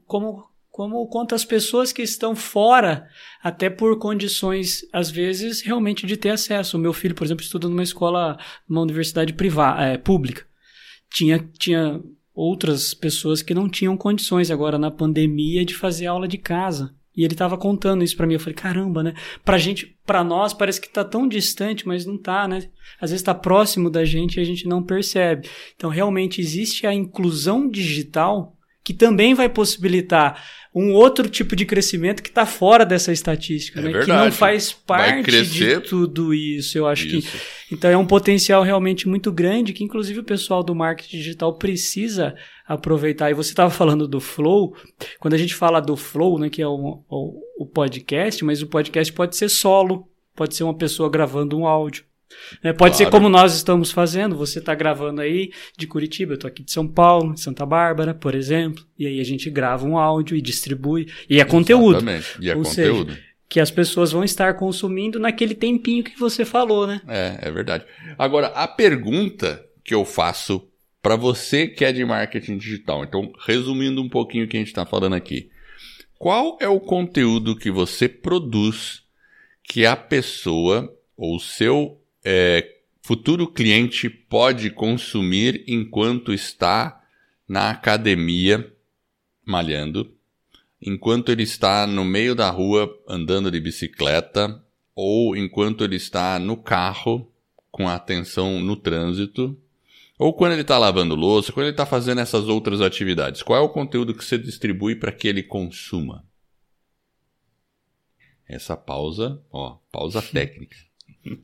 como 0.06 0.52
como 0.70 1.06
quantas 1.06 1.44
pessoas 1.44 1.92
que 1.92 2.00
estão 2.00 2.34
fora, 2.34 3.06
até 3.42 3.68
por 3.68 3.98
condições, 3.98 4.80
às 4.90 5.10
vezes, 5.10 5.60
realmente 5.60 6.06
de 6.06 6.16
ter 6.16 6.30
acesso. 6.30 6.78
O 6.78 6.80
meu 6.80 6.94
filho, 6.94 7.14
por 7.14 7.24
exemplo, 7.24 7.44
estuda 7.44 7.68
numa 7.68 7.82
escola, 7.82 8.38
numa 8.66 8.80
universidade 8.80 9.34
privada, 9.34 9.84
é, 9.84 9.98
pública. 9.98 10.46
Tinha, 11.12 11.46
tinha 11.58 12.02
outras 12.34 12.94
pessoas 12.94 13.42
que 13.42 13.52
não 13.52 13.68
tinham 13.68 13.98
condições 13.98 14.50
agora 14.50 14.78
na 14.78 14.90
pandemia 14.90 15.62
de 15.62 15.74
fazer 15.74 16.06
aula 16.06 16.26
de 16.26 16.38
casa. 16.38 16.94
E 17.16 17.24
ele 17.24 17.34
estava 17.34 17.58
contando 17.58 18.02
isso 18.02 18.16
para 18.16 18.26
mim. 18.26 18.34
Eu 18.34 18.40
falei, 18.40 18.54
caramba, 18.54 19.02
né? 19.02 19.14
Pra 19.44 19.58
gente, 19.58 19.96
para 20.06 20.24
nós 20.24 20.54
parece 20.54 20.80
que 20.80 20.88
tá 20.88 21.04
tão 21.04 21.28
distante, 21.28 21.86
mas 21.86 22.06
não 22.06 22.16
tá, 22.16 22.48
né? 22.48 22.68
Às 23.00 23.10
vezes 23.10 23.20
está 23.20 23.34
próximo 23.34 23.90
da 23.90 24.04
gente 24.04 24.36
e 24.36 24.40
a 24.40 24.44
gente 24.44 24.66
não 24.66 24.82
percebe. 24.82 25.48
Então, 25.76 25.90
realmente 25.90 26.40
existe 26.40 26.86
a 26.86 26.94
inclusão 26.94 27.68
digital 27.68 28.56
que 28.84 28.92
também 28.92 29.34
vai 29.34 29.48
possibilitar 29.48 30.42
um 30.74 30.92
outro 30.92 31.28
tipo 31.28 31.54
de 31.54 31.66
crescimento 31.66 32.22
que 32.22 32.30
está 32.30 32.46
fora 32.46 32.84
dessa 32.84 33.12
estatística, 33.12 33.78
é 33.80 33.82
né? 33.82 34.00
que 34.00 34.08
não 34.08 34.32
faz 34.32 34.72
parte 34.72 35.44
de 35.44 35.80
tudo 35.80 36.32
isso. 36.32 36.78
Eu 36.78 36.86
acho 36.86 37.06
isso. 37.06 37.30
que 37.30 37.74
então 37.74 37.90
é 37.90 37.96
um 37.96 38.06
potencial 38.06 38.62
realmente 38.62 39.06
muito 39.06 39.30
grande 39.30 39.72
que 39.72 39.84
inclusive 39.84 40.20
o 40.20 40.24
pessoal 40.24 40.62
do 40.62 40.74
marketing 40.74 41.18
digital 41.18 41.56
precisa 41.58 42.34
aproveitar. 42.66 43.30
E 43.30 43.34
você 43.34 43.50
estava 43.50 43.70
falando 43.70 44.08
do 44.08 44.20
flow, 44.20 44.74
quando 45.20 45.34
a 45.34 45.38
gente 45.38 45.54
fala 45.54 45.80
do 45.80 45.96
flow, 45.96 46.38
né, 46.38 46.48
que 46.48 46.62
é 46.62 46.66
o, 46.66 47.04
o, 47.08 47.64
o 47.64 47.66
podcast, 47.66 48.42
mas 48.44 48.62
o 48.62 48.66
podcast 48.66 49.12
pode 49.12 49.36
ser 49.36 49.50
solo, 49.50 50.08
pode 50.34 50.56
ser 50.56 50.64
uma 50.64 50.76
pessoa 50.76 51.10
gravando 51.10 51.58
um 51.58 51.66
áudio. 51.66 52.04
Né? 52.62 52.72
Pode 52.72 52.96
claro. 52.96 53.04
ser 53.04 53.10
como 53.10 53.28
nós 53.28 53.54
estamos 53.54 53.90
fazendo, 53.90 54.36
você 54.36 54.58
está 54.58 54.74
gravando 54.74 55.20
aí 55.20 55.50
de 55.76 55.86
Curitiba, 55.86 56.32
eu 56.32 56.36
estou 56.36 56.48
aqui 56.48 56.62
de 56.62 56.72
São 56.72 56.86
Paulo, 56.86 57.34
de 57.34 57.40
Santa 57.40 57.64
Bárbara, 57.64 58.14
por 58.14 58.34
exemplo, 58.34 58.84
e 58.98 59.06
aí 59.06 59.20
a 59.20 59.24
gente 59.24 59.48
grava 59.50 59.86
um 59.86 59.96
áudio 59.96 60.36
e 60.36 60.42
distribui, 60.42 61.08
e 61.28 61.40
é 61.40 61.44
conteúdo. 61.44 61.96
Exatamente, 61.96 62.38
e 62.40 62.50
é 62.50 62.56
Ou 62.56 62.62
conteúdo. 62.62 63.12
Seja, 63.12 63.32
que 63.48 63.60
as 63.60 63.70
pessoas 63.70 64.12
vão 64.12 64.24
estar 64.24 64.54
consumindo 64.54 65.20
naquele 65.20 65.54
tempinho 65.54 66.02
que 66.02 66.18
você 66.18 66.42
falou, 66.42 66.86
né? 66.86 67.02
É, 67.06 67.38
é 67.42 67.50
verdade. 67.50 67.84
Agora, 68.18 68.46
a 68.46 68.66
pergunta 68.66 69.62
que 69.84 69.94
eu 69.94 70.06
faço 70.06 70.66
para 71.02 71.16
você 71.16 71.66
que 71.66 71.84
é 71.84 71.92
de 71.92 72.02
marketing 72.02 72.56
digital, 72.56 73.04
então, 73.04 73.30
resumindo 73.44 74.00
um 74.00 74.08
pouquinho 74.08 74.46
o 74.46 74.48
que 74.48 74.56
a 74.56 74.60
gente 74.60 74.68
está 74.68 74.86
falando 74.86 75.14
aqui. 75.14 75.50
Qual 76.18 76.56
é 76.62 76.68
o 76.68 76.80
conteúdo 76.80 77.54
que 77.54 77.70
você 77.70 78.08
produz 78.08 79.02
que 79.64 79.84
a 79.84 79.96
pessoa 79.96 80.90
ou 81.14 81.36
o 81.36 81.40
seu 81.40 82.00
é, 82.24 82.76
futuro 83.02 83.46
cliente 83.46 84.08
pode 84.08 84.70
consumir 84.70 85.64
enquanto 85.66 86.32
está 86.32 87.02
na 87.48 87.70
academia 87.70 88.72
malhando, 89.44 90.14
enquanto 90.80 91.30
ele 91.30 91.42
está 91.42 91.86
no 91.86 92.04
meio 92.04 92.34
da 92.34 92.48
rua 92.50 92.88
andando 93.08 93.50
de 93.50 93.60
bicicleta, 93.60 94.62
ou 94.94 95.36
enquanto 95.36 95.84
ele 95.84 95.96
está 95.96 96.38
no 96.38 96.56
carro 96.56 97.30
com 97.70 97.88
atenção 97.88 98.60
no 98.60 98.76
trânsito, 98.76 99.58
ou 100.18 100.32
quando 100.32 100.52
ele 100.52 100.62
está 100.62 100.78
lavando 100.78 101.14
louça, 101.14 101.52
quando 101.52 101.66
ele 101.66 101.72
está 101.72 101.86
fazendo 101.86 102.20
essas 102.20 102.46
outras 102.46 102.80
atividades. 102.80 103.42
Qual 103.42 103.58
é 103.58 103.62
o 103.62 103.68
conteúdo 103.68 104.14
que 104.14 104.24
você 104.24 104.38
distribui 104.38 104.94
para 104.94 105.10
que 105.10 105.26
ele 105.26 105.42
consuma? 105.42 106.24
Essa 108.46 108.76
pausa, 108.76 109.42
ó, 109.50 109.78
pausa 109.90 110.20
técnica. 110.30 110.76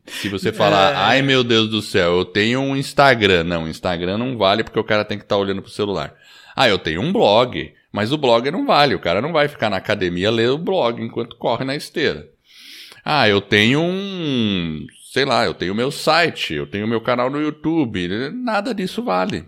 Se 0.06 0.28
você 0.28 0.52
falar, 0.52 0.92
é... 0.92 0.96
ai 0.96 1.22
meu 1.22 1.44
Deus 1.44 1.68
do 1.68 1.80
céu, 1.80 2.18
eu 2.18 2.24
tenho 2.24 2.60
um 2.60 2.76
Instagram. 2.76 3.44
Não, 3.44 3.64
o 3.64 3.68
Instagram 3.68 4.18
não 4.18 4.36
vale 4.36 4.64
porque 4.64 4.78
o 4.78 4.84
cara 4.84 5.04
tem 5.04 5.18
que 5.18 5.24
estar 5.24 5.36
tá 5.36 5.40
olhando 5.40 5.62
pro 5.62 5.70
celular. 5.70 6.14
Ah, 6.56 6.68
eu 6.68 6.78
tenho 6.78 7.00
um 7.00 7.12
blog, 7.12 7.72
mas 7.92 8.12
o 8.12 8.18
blog 8.18 8.50
não 8.50 8.66
vale. 8.66 8.94
O 8.94 9.00
cara 9.00 9.22
não 9.22 9.32
vai 9.32 9.46
ficar 9.48 9.70
na 9.70 9.76
academia 9.76 10.30
ler 10.30 10.50
o 10.50 10.58
blog 10.58 11.00
enquanto 11.00 11.36
corre 11.36 11.64
na 11.64 11.76
esteira. 11.76 12.28
Ah, 13.04 13.28
eu 13.28 13.40
tenho 13.40 13.80
um, 13.80 14.86
sei 15.12 15.24
lá, 15.24 15.44
eu 15.46 15.54
tenho 15.54 15.74
meu 15.74 15.90
site, 15.90 16.54
eu 16.54 16.66
tenho 16.66 16.86
meu 16.86 17.00
canal 17.00 17.30
no 17.30 17.40
YouTube. 17.40 18.08
Nada 18.32 18.74
disso 18.74 19.02
vale. 19.02 19.46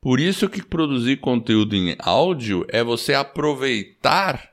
Por 0.00 0.20
isso 0.20 0.48
que 0.48 0.62
produzir 0.62 1.16
conteúdo 1.16 1.74
em 1.74 1.96
áudio 1.98 2.64
é 2.68 2.84
você 2.84 3.14
aproveitar 3.14 4.50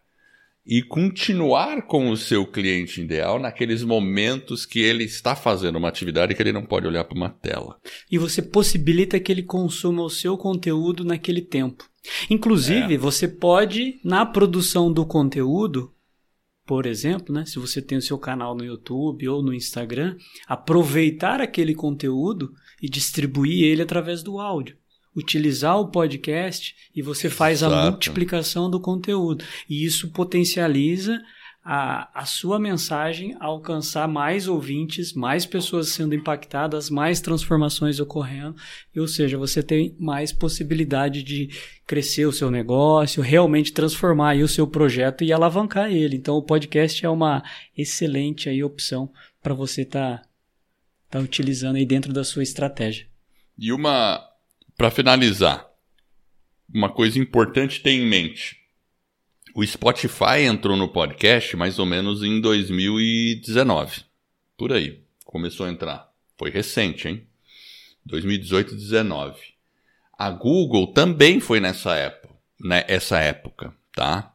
e 0.65 0.81
continuar 0.81 1.83
com 1.83 2.09
o 2.09 2.17
seu 2.17 2.45
cliente 2.45 2.99
ideal 3.01 3.37
naqueles 3.37 3.83
momentos 3.83 4.65
que 4.65 4.79
ele 4.79 5.03
está 5.03 5.35
fazendo 5.35 5.77
uma 5.77 5.89
atividade 5.89 6.33
que 6.33 6.41
ele 6.41 6.51
não 6.51 6.65
pode 6.65 6.87
olhar 6.87 7.03
para 7.03 7.15
uma 7.15 7.29
tela. 7.29 7.77
E 8.11 8.17
você 8.17 8.41
possibilita 8.41 9.19
que 9.19 9.31
ele 9.31 9.43
consuma 9.43 10.01
o 10.01 10.09
seu 10.09 10.35
conteúdo 10.37 11.05
naquele 11.05 11.41
tempo. 11.41 11.87
Inclusive, 12.29 12.95
é. 12.95 12.97
você 12.97 13.27
pode, 13.27 13.99
na 14.03 14.25
produção 14.25 14.91
do 14.91 15.05
conteúdo, 15.05 15.93
por 16.65 16.87
exemplo, 16.87 17.33
né, 17.33 17.45
se 17.45 17.59
você 17.59 17.79
tem 17.79 17.97
o 17.97 18.01
seu 18.01 18.17
canal 18.17 18.55
no 18.55 18.65
YouTube 18.65 19.27
ou 19.27 19.43
no 19.43 19.53
Instagram, 19.53 20.17
aproveitar 20.47 21.39
aquele 21.39 21.75
conteúdo 21.75 22.51
e 22.81 22.89
distribuir 22.89 23.65
ele 23.65 23.83
através 23.83 24.23
do 24.23 24.39
áudio 24.39 24.75
utilizar 25.15 25.79
o 25.79 25.87
podcast 25.87 26.75
e 26.95 27.01
você 27.01 27.29
faz 27.29 27.59
Exato. 27.59 27.73
a 27.73 27.91
multiplicação 27.91 28.69
do 28.69 28.79
conteúdo. 28.79 29.45
E 29.69 29.85
isso 29.85 30.11
potencializa 30.11 31.21
a, 31.67 32.21
a 32.21 32.25
sua 32.25 32.59
mensagem 32.59 33.35
a 33.39 33.45
alcançar 33.45 34.07
mais 34.07 34.47
ouvintes, 34.47 35.13
mais 35.13 35.47
pessoas 35.47 35.89
sendo 35.89 36.13
impactadas, 36.13 36.91
mais 36.91 37.19
transformações 37.19 37.99
ocorrendo, 37.99 38.55
ou 38.95 39.07
seja, 39.07 39.35
você 39.35 39.63
tem 39.63 39.95
mais 39.99 40.31
possibilidade 40.31 41.23
de 41.23 41.49
crescer 41.87 42.27
o 42.27 42.31
seu 42.31 42.51
negócio, 42.51 43.23
realmente 43.23 43.73
transformar 43.73 44.35
o 44.35 44.47
seu 44.47 44.67
projeto 44.67 45.23
e 45.23 45.33
alavancar 45.33 45.91
ele. 45.91 46.17
Então, 46.17 46.35
o 46.35 46.43
podcast 46.43 47.03
é 47.03 47.09
uma 47.09 47.41
excelente 47.75 48.47
aí 48.47 48.63
opção 48.63 49.11
para 49.41 49.55
você 49.55 49.81
estar 49.81 50.17
tá, 50.17 50.29
tá 51.09 51.19
utilizando 51.19 51.77
aí 51.77 51.85
dentro 51.85 52.13
da 52.13 52.23
sua 52.23 52.43
estratégia. 52.43 53.07
E 53.57 53.71
uma 53.71 54.34
para 54.77 54.91
finalizar, 54.91 55.65
uma 56.73 56.89
coisa 56.89 57.19
importante 57.19 57.81
ter 57.81 57.91
em 57.91 58.05
mente. 58.05 58.57
O 59.53 59.65
Spotify 59.65 60.41
entrou 60.41 60.75
no 60.75 60.89
podcast 60.89 61.55
mais 61.55 61.79
ou 61.79 61.85
menos 61.85 62.23
em 62.23 62.41
2019. 62.41 64.03
Por 64.57 64.73
aí. 64.73 65.01
Começou 65.23 65.65
a 65.65 65.69
entrar. 65.69 66.09
Foi 66.37 66.49
recente, 66.49 67.07
hein? 67.07 67.25
2018 68.05 68.75
19. 68.75 69.39
A 70.17 70.29
Google 70.29 70.87
também 70.87 71.39
foi 71.39 71.59
nessa 71.59 71.95
época, 71.95 72.33
né, 72.59 72.85
essa 72.87 73.19
época, 73.19 73.73
tá? 73.93 74.33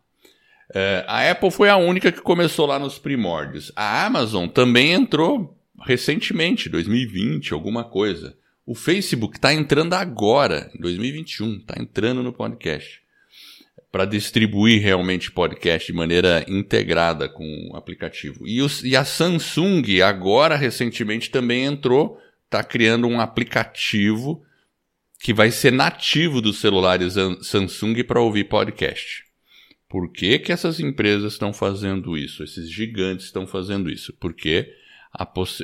É, 0.75 1.04
a 1.09 1.30
Apple 1.30 1.50
foi 1.50 1.68
a 1.68 1.76
única 1.76 2.12
que 2.12 2.20
começou 2.20 2.66
lá 2.66 2.78
nos 2.78 2.99
primórdios. 2.99 3.73
A 3.75 4.04
Amazon 4.06 4.47
também 4.47 4.92
entrou 4.92 5.59
recentemente, 5.82 6.68
2020, 6.68 7.52
alguma 7.52 7.85
coisa. 7.85 8.37
O 8.70 8.74
Facebook 8.76 9.36
está 9.36 9.52
entrando 9.52 9.94
agora, 9.94 10.70
em 10.72 10.80
2021, 10.80 11.56
está 11.56 11.74
entrando 11.76 12.22
no 12.22 12.32
podcast. 12.32 13.02
Para 13.90 14.04
distribuir 14.04 14.80
realmente 14.80 15.32
podcast 15.32 15.90
de 15.90 15.98
maneira 15.98 16.44
integrada 16.46 17.28
com 17.28 17.70
o 17.72 17.76
aplicativo. 17.76 18.46
E, 18.46 18.62
os, 18.62 18.84
e 18.84 18.94
a 18.94 19.04
Samsung, 19.04 20.00
agora 20.02 20.54
recentemente, 20.54 21.32
também 21.32 21.64
entrou, 21.64 22.16
está 22.44 22.62
criando 22.62 23.08
um 23.08 23.20
aplicativo 23.20 24.40
que 25.18 25.34
vai 25.34 25.50
ser 25.50 25.72
nativo 25.72 26.40
dos 26.40 26.60
celulares 26.60 27.14
Samsung 27.42 28.04
para 28.04 28.20
ouvir 28.20 28.44
podcast. 28.44 29.24
Por 29.88 30.12
que, 30.12 30.38
que 30.38 30.52
essas 30.52 30.78
empresas 30.78 31.32
estão 31.32 31.52
fazendo 31.52 32.16
isso? 32.16 32.44
Esses 32.44 32.70
gigantes 32.70 33.26
estão 33.26 33.48
fazendo 33.48 33.90
isso? 33.90 34.12
Porque 34.20 34.72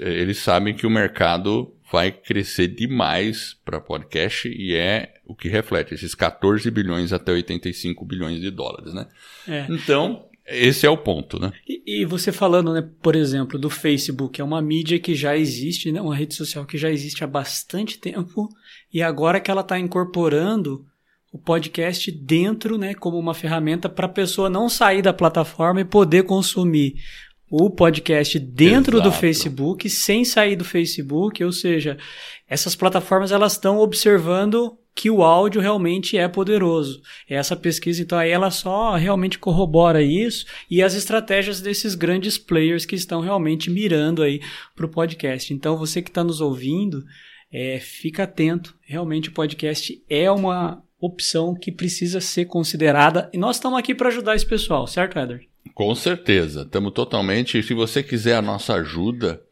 eles 0.02 0.38
sabem 0.38 0.74
que 0.74 0.88
o 0.88 0.90
mercado 0.90 1.72
vai 1.90 2.10
crescer 2.10 2.68
demais 2.68 3.56
para 3.64 3.80
podcast 3.80 4.48
e 4.48 4.74
é 4.74 5.14
o 5.24 5.34
que 5.34 5.48
reflete 5.48 5.94
esses 5.94 6.14
14 6.14 6.70
bilhões 6.70 7.12
até 7.12 7.32
85 7.32 8.04
bilhões 8.04 8.40
de 8.40 8.50
dólares, 8.50 8.92
né? 8.92 9.06
É. 9.46 9.66
Então, 9.70 10.26
esse 10.46 10.86
é 10.86 10.90
o 10.90 10.96
ponto, 10.96 11.40
né? 11.40 11.52
E, 11.68 12.02
e, 12.02 12.04
você 12.04 12.30
falando, 12.30 12.72
né, 12.72 12.88
por 13.02 13.16
exemplo, 13.16 13.58
do 13.58 13.68
Facebook, 13.68 14.40
é 14.40 14.44
uma 14.44 14.62
mídia 14.62 14.98
que 14.98 15.14
já 15.14 15.36
existe, 15.36 15.90
né, 15.90 16.00
uma 16.00 16.14
rede 16.14 16.34
social 16.34 16.64
que 16.64 16.78
já 16.78 16.90
existe 16.90 17.24
há 17.24 17.26
bastante 17.26 17.98
tempo 17.98 18.48
e 18.92 19.02
agora 19.02 19.40
que 19.40 19.50
ela 19.50 19.62
está 19.62 19.78
incorporando 19.78 20.86
o 21.32 21.38
podcast 21.38 22.10
dentro, 22.10 22.78
né, 22.78 22.94
como 22.94 23.18
uma 23.18 23.34
ferramenta 23.34 23.88
para 23.88 24.06
a 24.06 24.10
pessoa 24.10 24.48
não 24.48 24.68
sair 24.68 25.02
da 25.02 25.12
plataforma 25.12 25.80
e 25.80 25.84
poder 25.84 26.22
consumir 26.22 26.94
o 27.50 27.70
podcast 27.70 28.38
dentro 28.38 28.96
Exato. 28.96 29.10
do 29.10 29.16
Facebook, 29.16 29.88
sem 29.88 30.24
sair 30.24 30.56
do 30.56 30.64
Facebook, 30.64 31.42
ou 31.44 31.52
seja, 31.52 31.96
essas 32.48 32.74
plataformas 32.74 33.30
elas 33.30 33.52
estão 33.52 33.78
observando 33.78 34.76
que 34.94 35.10
o 35.10 35.22
áudio 35.22 35.60
realmente 35.60 36.16
é 36.16 36.26
poderoso. 36.26 37.02
Essa 37.28 37.54
pesquisa, 37.54 38.02
então, 38.02 38.18
aí 38.18 38.30
ela 38.30 38.50
só 38.50 38.94
realmente 38.94 39.38
corrobora 39.38 40.02
isso 40.02 40.46
e 40.70 40.82
as 40.82 40.94
estratégias 40.94 41.60
desses 41.60 41.94
grandes 41.94 42.38
players 42.38 42.86
que 42.86 42.96
estão 42.96 43.20
realmente 43.20 43.70
mirando 43.70 44.22
aí 44.22 44.40
para 44.74 44.86
o 44.86 44.88
podcast. 44.88 45.52
Então, 45.52 45.76
você 45.76 46.00
que 46.00 46.08
está 46.08 46.24
nos 46.24 46.40
ouvindo, 46.40 47.04
é, 47.52 47.78
fica 47.78 48.22
atento. 48.22 48.74
Realmente 48.80 49.28
o 49.28 49.32
podcast 49.32 50.02
é 50.08 50.30
uma 50.30 50.82
opção 50.98 51.54
que 51.54 51.70
precisa 51.70 52.20
ser 52.20 52.46
considerada 52.46 53.30
e 53.34 53.36
nós 53.36 53.56
estamos 53.56 53.78
aqui 53.78 53.94
para 53.94 54.08
ajudar 54.08 54.34
esse 54.34 54.46
pessoal, 54.46 54.86
certo, 54.86 55.18
Eder? 55.18 55.46
Com 55.76 55.94
certeza, 55.94 56.62
estamos 56.62 56.92
totalmente. 56.94 57.62
Se 57.62 57.74
você 57.74 58.02
quiser 58.02 58.36
a 58.36 58.40
nossa 58.40 58.76
ajuda 58.76 59.42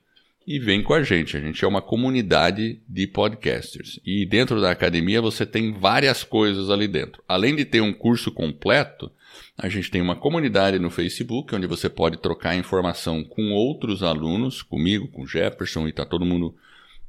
e 0.48 0.58
vem 0.58 0.82
com 0.82 0.94
a 0.94 1.04
gente. 1.04 1.36
A 1.36 1.42
gente 1.42 1.66
é 1.66 1.68
uma 1.68 1.82
comunidade 1.82 2.80
de 2.88 3.08
podcasters. 3.08 4.00
E 4.06 4.26
dentro 4.26 4.62
da 4.62 4.72
academia 4.72 5.22
você 5.22 5.46
tem 5.46 5.74
várias 5.74 6.24
coisas 6.24 6.70
ali 6.70 6.88
dentro. 6.88 7.22
Além 7.28 7.58
de 7.58 7.66
ter 7.66 7.82
um 7.82 7.92
curso 7.92 8.32
completo, 8.32 9.12
a 9.58 9.70
gente 9.70 9.92
tem 9.92 10.02
uma 10.02 10.16
comunidade 10.16 10.80
no 10.80 10.90
Facebook 10.90 11.54
onde 11.56 11.68
você 11.68 11.90
pode 11.90 12.18
trocar 12.18 12.56
informação 12.56 13.24
com 13.24 13.52
outros 13.52 14.02
alunos, 14.04 14.62
comigo, 14.62 15.08
com 15.08 15.26
Jefferson, 15.26 15.88
e 15.88 15.92
tá 15.92 16.06
todo 16.06 16.26
mundo. 16.26 16.56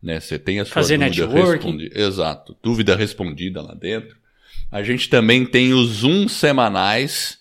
Né, 0.03 0.21
você 0.21 0.39
tem 0.39 0.61
a 0.61 0.65
sua 0.65 0.75
Fazer 0.75 0.99
dúvida 0.99 1.27
respondida. 1.27 2.01
Exato, 2.01 2.57
dúvida 2.63 2.95
respondida 2.95 3.63
lá 3.63 3.75
dentro. 3.75 4.17
A 4.71 4.83
gente 4.83 5.09
também 5.09 5.47
tem 5.47 5.73
os 5.73 5.89
Zoom 6.01 6.29
semanais, 6.29 7.39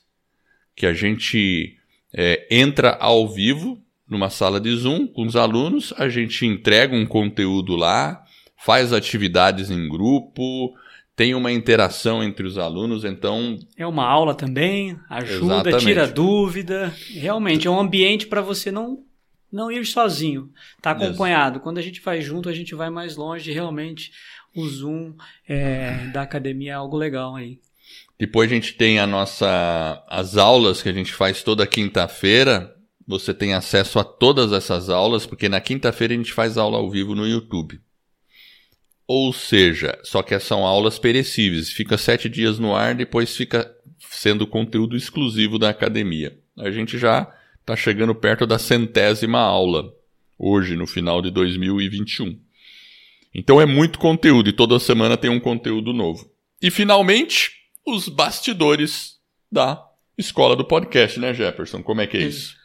que 0.75 0.85
a 0.85 0.93
gente 0.93 1.77
é, 2.13 2.47
entra 2.49 2.91
ao 2.99 3.27
vivo 3.27 3.81
numa 4.07 4.29
sala 4.29 4.59
de 4.59 4.73
Zoom 4.75 5.07
com 5.07 5.25
os 5.25 5.35
alunos, 5.35 5.93
a 5.97 6.07
gente 6.07 6.45
entrega 6.45 6.95
um 6.95 7.05
conteúdo 7.05 7.75
lá, 7.75 8.23
faz 8.55 8.93
atividades 8.93 9.69
em 9.69 9.89
grupo, 9.89 10.73
tem 11.15 11.35
uma 11.35 11.51
interação 11.51 12.23
entre 12.23 12.45
os 12.45 12.57
alunos, 12.57 13.05
então. 13.05 13.57
É 13.77 13.85
uma 13.85 14.05
aula 14.05 14.33
também, 14.33 14.97
ajuda, 15.09 15.55
Exatamente. 15.55 15.85
tira 15.85 16.07
dúvida. 16.07 16.93
Realmente, 17.11 17.67
é 17.67 17.71
um 17.71 17.79
ambiente 17.79 18.25
para 18.25 18.41
você 18.41 18.71
não, 18.71 19.03
não 19.51 19.71
ir 19.71 19.85
sozinho, 19.85 20.49
tá 20.81 20.91
acompanhado. 20.91 21.59
Quando 21.59 21.77
a 21.77 21.81
gente 21.81 22.01
vai 22.01 22.21
junto, 22.21 22.49
a 22.49 22.53
gente 22.53 22.73
vai 22.73 22.89
mais 22.89 23.15
longe. 23.15 23.51
Realmente, 23.51 24.11
o 24.55 24.67
Zoom 24.67 25.13
é, 25.47 26.07
da 26.07 26.23
academia 26.23 26.71
é 26.71 26.75
algo 26.75 26.97
legal 26.97 27.35
aí. 27.35 27.59
Depois 28.17 28.51
a 28.51 28.55
gente 28.55 28.73
tem 28.73 28.99
a 28.99 29.05
nossa, 29.05 30.03
as 30.07 30.37
aulas 30.37 30.81
que 30.81 30.89
a 30.89 30.93
gente 30.93 31.13
faz 31.13 31.43
toda 31.43 31.67
quinta-feira. 31.67 32.73
Você 33.05 33.33
tem 33.33 33.53
acesso 33.53 33.99
a 33.99 34.03
todas 34.03 34.53
essas 34.53 34.89
aulas, 34.89 35.25
porque 35.25 35.49
na 35.49 35.59
quinta-feira 35.59 36.13
a 36.13 36.17
gente 36.17 36.31
faz 36.31 36.57
aula 36.57 36.77
ao 36.77 36.89
vivo 36.89 37.13
no 37.13 37.27
YouTube. 37.27 37.81
Ou 39.07 39.33
seja, 39.33 39.97
só 40.03 40.23
que 40.23 40.37
são 40.39 40.65
aulas 40.65 40.97
perecíveis, 40.97 41.71
fica 41.71 41.97
sete 41.97 42.29
dias 42.29 42.57
no 42.57 42.73
ar, 42.73 42.95
depois 42.95 43.35
fica 43.35 43.69
sendo 44.09 44.47
conteúdo 44.47 44.95
exclusivo 44.95 45.59
da 45.59 45.69
academia. 45.69 46.37
A 46.57 46.71
gente 46.71 46.97
já 46.97 47.31
está 47.59 47.75
chegando 47.75 48.15
perto 48.15 48.45
da 48.45 48.57
centésima 48.57 49.39
aula, 49.39 49.93
hoje, 50.37 50.75
no 50.75 50.87
final 50.87 51.21
de 51.21 51.31
2021. 51.31 52.39
Então 53.33 53.59
é 53.59 53.65
muito 53.65 53.99
conteúdo 53.99 54.49
e 54.49 54.53
toda 54.53 54.79
semana 54.79 55.17
tem 55.17 55.29
um 55.29 55.39
conteúdo 55.39 55.91
novo. 55.91 56.29
E 56.61 56.69
finalmente, 56.69 57.51
os 57.85 58.07
bastidores 58.07 59.17
da 59.51 59.83
escola 60.17 60.55
do 60.55 60.63
podcast, 60.63 61.19
né, 61.19 61.33
Jefferson? 61.33 61.81
Como 61.81 62.01
é 62.01 62.07
que 62.07 62.17
é 62.17 62.21
isso? 62.21 62.55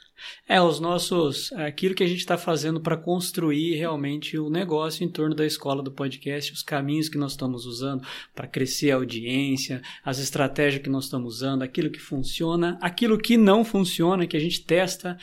É, 0.48 0.60
os 0.60 0.80
nossos. 0.80 1.52
aquilo 1.52 1.94
que 1.94 2.02
a 2.02 2.06
gente 2.06 2.18
está 2.18 2.36
fazendo 2.36 2.80
para 2.80 2.96
construir 2.96 3.76
realmente 3.76 4.38
o 4.38 4.50
negócio 4.50 5.04
em 5.04 5.08
torno 5.08 5.34
da 5.34 5.46
escola 5.46 5.82
do 5.82 5.92
podcast, 5.92 6.52
os 6.52 6.62
caminhos 6.62 7.08
que 7.08 7.18
nós 7.18 7.32
estamos 7.32 7.66
usando 7.66 8.06
para 8.34 8.46
crescer 8.46 8.90
a 8.90 8.96
audiência, 8.96 9.82
as 10.04 10.18
estratégias 10.18 10.82
que 10.82 10.90
nós 10.90 11.04
estamos 11.04 11.36
usando, 11.36 11.62
aquilo 11.62 11.90
que 11.90 12.00
funciona, 12.00 12.78
aquilo 12.80 13.18
que 13.18 13.36
não 13.36 13.64
funciona, 13.64 14.26
que 14.26 14.36
a 14.36 14.40
gente 14.40 14.64
testa, 14.64 15.16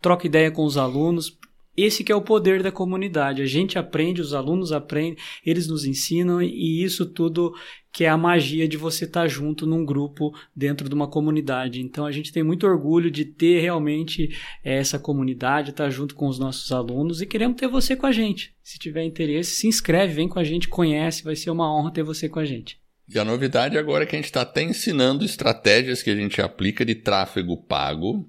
troca 0.00 0.26
ideia 0.26 0.50
com 0.50 0.64
os 0.64 0.76
alunos, 0.76 1.38
esse 1.76 2.04
que 2.04 2.12
é 2.12 2.14
o 2.14 2.22
poder 2.22 2.62
da 2.62 2.70
comunidade. 2.70 3.42
A 3.42 3.46
gente 3.46 3.78
aprende, 3.78 4.20
os 4.20 4.34
alunos 4.34 4.72
aprendem, 4.72 5.16
eles 5.44 5.66
nos 5.66 5.84
ensinam 5.84 6.42
e 6.42 6.82
isso 6.82 7.06
tudo 7.06 7.54
que 7.92 8.04
é 8.04 8.08
a 8.08 8.16
magia 8.16 8.66
de 8.66 8.76
você 8.78 9.04
estar 9.04 9.28
junto 9.28 9.66
num 9.66 9.84
grupo 9.84 10.34
dentro 10.56 10.88
de 10.88 10.94
uma 10.94 11.06
comunidade. 11.06 11.80
Então 11.80 12.06
a 12.06 12.12
gente 12.12 12.32
tem 12.32 12.42
muito 12.42 12.66
orgulho 12.66 13.10
de 13.10 13.24
ter 13.24 13.60
realmente 13.60 14.34
eh, 14.64 14.78
essa 14.78 14.98
comunidade, 14.98 15.70
estar 15.70 15.90
junto 15.90 16.14
com 16.14 16.26
os 16.26 16.38
nossos 16.38 16.72
alunos 16.72 17.20
e 17.20 17.26
queremos 17.26 17.56
ter 17.56 17.68
você 17.68 17.94
com 17.94 18.06
a 18.06 18.12
gente. 18.12 18.54
Se 18.62 18.78
tiver 18.78 19.04
interesse, 19.04 19.56
se 19.56 19.66
inscreve, 19.66 20.14
vem 20.14 20.28
com 20.28 20.38
a 20.38 20.44
gente, 20.44 20.68
conhece, 20.68 21.22
vai 21.22 21.36
ser 21.36 21.50
uma 21.50 21.72
honra 21.74 21.92
ter 21.92 22.02
você 22.02 22.28
com 22.28 22.38
a 22.38 22.44
gente. 22.44 22.80
E 23.06 23.18
a 23.18 23.24
novidade 23.24 23.76
agora 23.76 24.04
é 24.04 24.06
que 24.06 24.16
a 24.16 24.18
gente 24.18 24.26
está 24.26 24.40
até 24.40 24.62
ensinando 24.62 25.24
estratégias 25.24 26.02
que 26.02 26.08
a 26.08 26.16
gente 26.16 26.40
aplica 26.40 26.84
de 26.84 26.94
tráfego 26.94 27.56
pago 27.56 28.26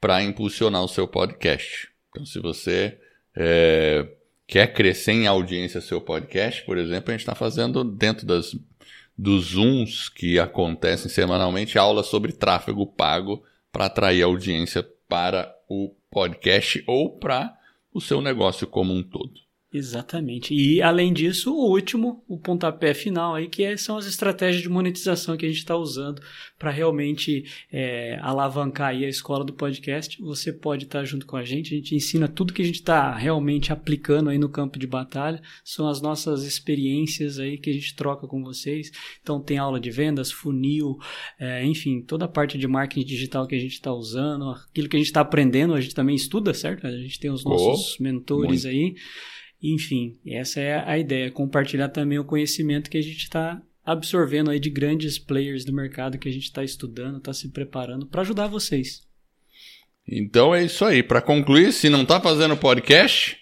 para 0.00 0.22
impulsionar 0.22 0.82
o 0.82 0.88
seu 0.88 1.06
podcast. 1.06 1.93
Então, 2.14 2.24
se 2.24 2.38
você 2.38 2.96
é, 3.34 4.06
quer 4.46 4.72
crescer 4.72 5.10
em 5.10 5.26
audiência 5.26 5.80
seu 5.80 6.00
podcast, 6.00 6.62
por 6.62 6.78
exemplo, 6.78 7.10
a 7.10 7.12
gente 7.12 7.22
está 7.22 7.34
fazendo 7.34 7.82
dentro 7.82 8.24
das, 8.24 8.56
dos 9.18 9.46
Zooms 9.46 10.08
que 10.08 10.38
acontecem 10.38 11.10
semanalmente 11.10 11.76
aulas 11.76 12.06
sobre 12.06 12.30
tráfego 12.30 12.86
pago 12.86 13.42
para 13.72 13.86
atrair 13.86 14.22
audiência 14.22 14.88
para 15.08 15.52
o 15.68 15.92
podcast 16.08 16.84
ou 16.86 17.18
para 17.18 17.52
o 17.92 18.00
seu 18.00 18.20
negócio 18.20 18.64
como 18.68 18.94
um 18.94 19.02
todo. 19.02 19.43
Exatamente. 19.74 20.54
E 20.54 20.80
além 20.80 21.12
disso, 21.12 21.52
o 21.52 21.68
último, 21.68 22.22
o 22.28 22.38
pontapé 22.38 22.94
final 22.94 23.34
aí, 23.34 23.48
que 23.48 23.64
é, 23.64 23.76
são 23.76 23.96
as 23.96 24.06
estratégias 24.06 24.62
de 24.62 24.68
monetização 24.68 25.36
que 25.36 25.44
a 25.44 25.48
gente 25.48 25.58
está 25.58 25.76
usando 25.76 26.22
para 26.56 26.70
realmente 26.70 27.44
é, 27.72 28.16
alavancar 28.22 28.90
aí 28.90 29.04
a 29.04 29.08
escola 29.08 29.44
do 29.44 29.52
podcast. 29.52 30.22
Você 30.22 30.52
pode 30.52 30.84
estar 30.84 31.00
tá 31.00 31.04
junto 31.04 31.26
com 31.26 31.36
a 31.36 31.42
gente, 31.42 31.74
a 31.74 31.76
gente 31.76 31.92
ensina 31.92 32.28
tudo 32.28 32.52
que 32.52 32.62
a 32.62 32.64
gente 32.64 32.76
está 32.76 33.12
realmente 33.16 33.72
aplicando 33.72 34.30
aí 34.30 34.38
no 34.38 34.48
campo 34.48 34.78
de 34.78 34.86
batalha. 34.86 35.42
São 35.64 35.88
as 35.88 36.00
nossas 36.00 36.44
experiências 36.44 37.40
aí 37.40 37.58
que 37.58 37.68
a 37.68 37.72
gente 37.72 37.96
troca 37.96 38.28
com 38.28 38.44
vocês. 38.44 38.92
Então 39.22 39.42
tem 39.42 39.58
aula 39.58 39.80
de 39.80 39.90
vendas, 39.90 40.30
funil, 40.30 40.98
é, 41.36 41.66
enfim, 41.66 42.00
toda 42.00 42.26
a 42.26 42.28
parte 42.28 42.56
de 42.56 42.68
marketing 42.68 43.04
digital 43.04 43.44
que 43.44 43.56
a 43.56 43.60
gente 43.60 43.72
está 43.72 43.92
usando, 43.92 44.50
aquilo 44.50 44.88
que 44.88 44.94
a 44.94 45.00
gente 45.00 45.08
está 45.08 45.22
aprendendo, 45.22 45.74
a 45.74 45.80
gente 45.80 45.96
também 45.96 46.14
estuda, 46.14 46.54
certo? 46.54 46.86
A 46.86 46.96
gente 46.96 47.18
tem 47.18 47.32
os 47.32 47.42
nossos 47.42 47.96
oh, 47.98 48.02
mentores 48.04 48.62
muito. 48.62 48.68
aí. 48.68 48.94
Enfim, 49.66 50.18
essa 50.26 50.60
é 50.60 50.86
a 50.86 50.98
ideia, 50.98 51.30
compartilhar 51.30 51.88
também 51.88 52.18
o 52.18 52.24
conhecimento 52.24 52.90
que 52.90 52.98
a 52.98 53.02
gente 53.02 53.22
está 53.22 53.62
absorvendo 53.82 54.50
aí 54.50 54.60
de 54.60 54.68
grandes 54.68 55.18
players 55.18 55.64
do 55.64 55.72
mercado 55.72 56.18
que 56.18 56.28
a 56.28 56.32
gente 56.32 56.44
está 56.44 56.62
estudando, 56.62 57.16
está 57.16 57.32
se 57.32 57.48
preparando 57.48 58.04
para 58.04 58.20
ajudar 58.20 58.46
vocês. 58.46 59.02
Então 60.06 60.54
é 60.54 60.62
isso 60.62 60.84
aí. 60.84 61.02
Para 61.02 61.22
concluir, 61.22 61.72
se 61.72 61.88
não 61.88 62.02
está 62.02 62.20
fazendo 62.20 62.54
podcast, 62.58 63.38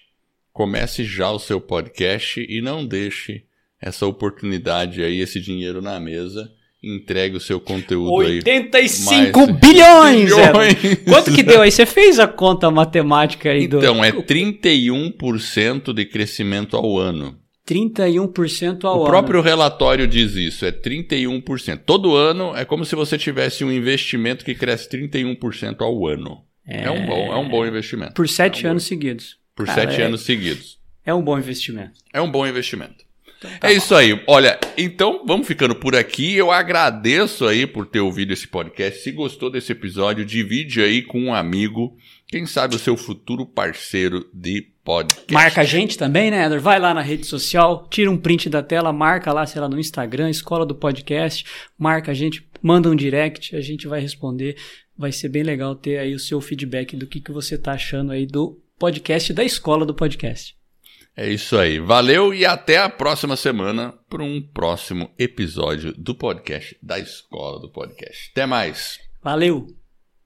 comece 0.53 1.03
já 1.03 1.29
o 1.29 1.39
seu 1.39 1.59
podcast 1.59 2.39
e 2.39 2.61
não 2.61 2.87
deixe 2.87 3.43
essa 3.81 4.05
oportunidade 4.05 5.03
aí, 5.03 5.19
esse 5.19 5.41
dinheiro 5.41 5.81
na 5.81 5.99
mesa 5.99 6.49
entregue 6.83 7.37
o 7.37 7.39
seu 7.39 7.59
conteúdo 7.59 8.11
85 8.11 9.11
aí. 9.11 9.25
85 9.27 9.53
bilhões! 9.53 10.35
bilhões. 10.35 11.03
Quanto 11.07 11.33
que 11.33 11.41
deu 11.41 11.61
aí? 11.61 11.71
Você 11.71 11.85
fez 11.85 12.19
a 12.19 12.27
conta 12.27 12.69
matemática 12.69 13.49
aí 13.49 13.63
então, 13.63 13.79
do... 13.79 13.85
Então, 13.85 14.03
é 14.03 14.11
31% 14.11 15.93
de 15.93 16.05
crescimento 16.05 16.75
ao 16.75 16.97
ano. 16.97 17.37
31% 17.67 18.83
ao 18.83 18.95
ano. 18.95 19.03
O 19.03 19.05
próprio 19.05 19.41
relatório 19.41 20.05
diz 20.05 20.35
isso, 20.35 20.65
é 20.65 20.71
31%. 20.71 21.79
Todo 21.85 22.15
ano 22.15 22.55
é 22.55 22.65
como 22.65 22.83
se 22.83 22.95
você 22.95 23.17
tivesse 23.17 23.63
um 23.63 23.71
investimento 23.71 24.43
que 24.43 24.53
cresce 24.53 24.89
31% 24.89 25.77
ao 25.79 26.05
ano. 26.05 26.43
É... 26.67 26.85
é, 26.85 26.91
um 26.91 27.05
bom, 27.05 27.33
é 27.33 27.37
um 27.37 27.49
bom 27.49 27.65
investimento. 27.65 28.13
Por 28.13 28.27
sete 28.27 28.65
é 28.65 28.67
um 28.67 28.71
anos 28.71 28.83
bom... 28.83 28.89
seguidos. 28.89 29.37
Por 29.55 29.65
Cara, 29.65 29.81
sete 29.81 30.01
é... 30.01 30.05
anos 30.05 30.21
seguidos. 30.21 30.77
É 31.05 31.13
um 31.13 31.21
bom 31.21 31.37
investimento. 31.37 31.93
É 32.13 32.21
um 32.21 32.31
bom 32.31 32.45
investimento. 32.47 33.05
Então, 33.43 33.59
tá 33.59 33.67
é 33.67 33.71
bom. 33.71 33.77
isso 33.77 33.95
aí. 33.95 34.23
Olha, 34.27 34.59
então 34.77 35.23
vamos 35.25 35.45
ficando 35.45 35.75
por 35.75 35.95
aqui. 35.95 36.33
Eu 36.33 36.51
agradeço 36.51 37.45
aí 37.45 37.67
por 37.67 37.85
ter 37.85 37.99
ouvido 37.99 38.31
esse 38.31 38.47
podcast. 38.47 39.01
Se 39.01 39.11
gostou 39.11 39.49
desse 39.49 39.71
episódio, 39.71 40.25
divide 40.25 40.81
aí 40.81 41.01
com 41.01 41.19
um 41.19 41.33
amigo. 41.33 41.95
Quem 42.27 42.45
sabe 42.45 42.75
o 42.75 42.79
seu 42.79 42.95
futuro 42.95 43.45
parceiro 43.45 44.27
de 44.33 44.61
podcast. 44.83 45.33
Marca 45.33 45.61
a 45.61 45.65
gente 45.65 45.97
também, 45.97 46.31
né, 46.31 46.45
Eder? 46.45 46.59
Vai 46.59 46.79
lá 46.79 46.93
na 46.93 47.01
rede 47.01 47.25
social, 47.25 47.87
tira 47.89 48.09
um 48.09 48.17
print 48.17 48.49
da 48.49 48.63
tela, 48.63 48.91
marca 48.91 49.31
lá, 49.31 49.45
sei 49.45 49.61
lá, 49.61 49.69
no 49.69 49.79
Instagram, 49.79 50.29
Escola 50.29 50.65
do 50.65 50.75
Podcast, 50.75 51.45
marca 51.77 52.11
a 52.11 52.13
gente, 52.13 52.47
manda 52.61 52.89
um 52.89 52.95
direct, 52.95 53.55
a 53.55 53.61
gente 53.61 53.87
vai 53.87 53.99
responder. 53.99 54.57
Vai 54.97 55.11
ser 55.11 55.29
bem 55.29 55.43
legal 55.43 55.75
ter 55.75 55.97
aí 55.97 56.13
o 56.13 56.19
seu 56.19 56.39
feedback 56.39 56.95
do 56.95 57.07
que, 57.07 57.19
que 57.19 57.31
você 57.31 57.57
tá 57.57 57.73
achando 57.73 58.11
aí 58.11 58.25
do 58.25 58.59
podcast 58.77 59.33
da 59.33 59.43
Escola 59.43 59.85
do 59.85 59.93
Podcast. 59.93 60.55
É 61.15 61.29
isso 61.29 61.57
aí. 61.57 61.79
Valeu 61.79 62.33
e 62.33 62.45
até 62.45 62.77
a 62.77 62.89
próxima 62.89 63.35
semana 63.35 63.93
para 64.09 64.23
um 64.23 64.41
próximo 64.41 65.11
episódio 65.17 65.93
do 65.93 66.15
podcast 66.15 66.75
da 66.81 66.97
Escola 66.97 67.59
do 67.59 67.69
Podcast. 67.69 68.31
Até 68.31 68.45
mais. 68.45 68.99
Valeu! 69.21 69.82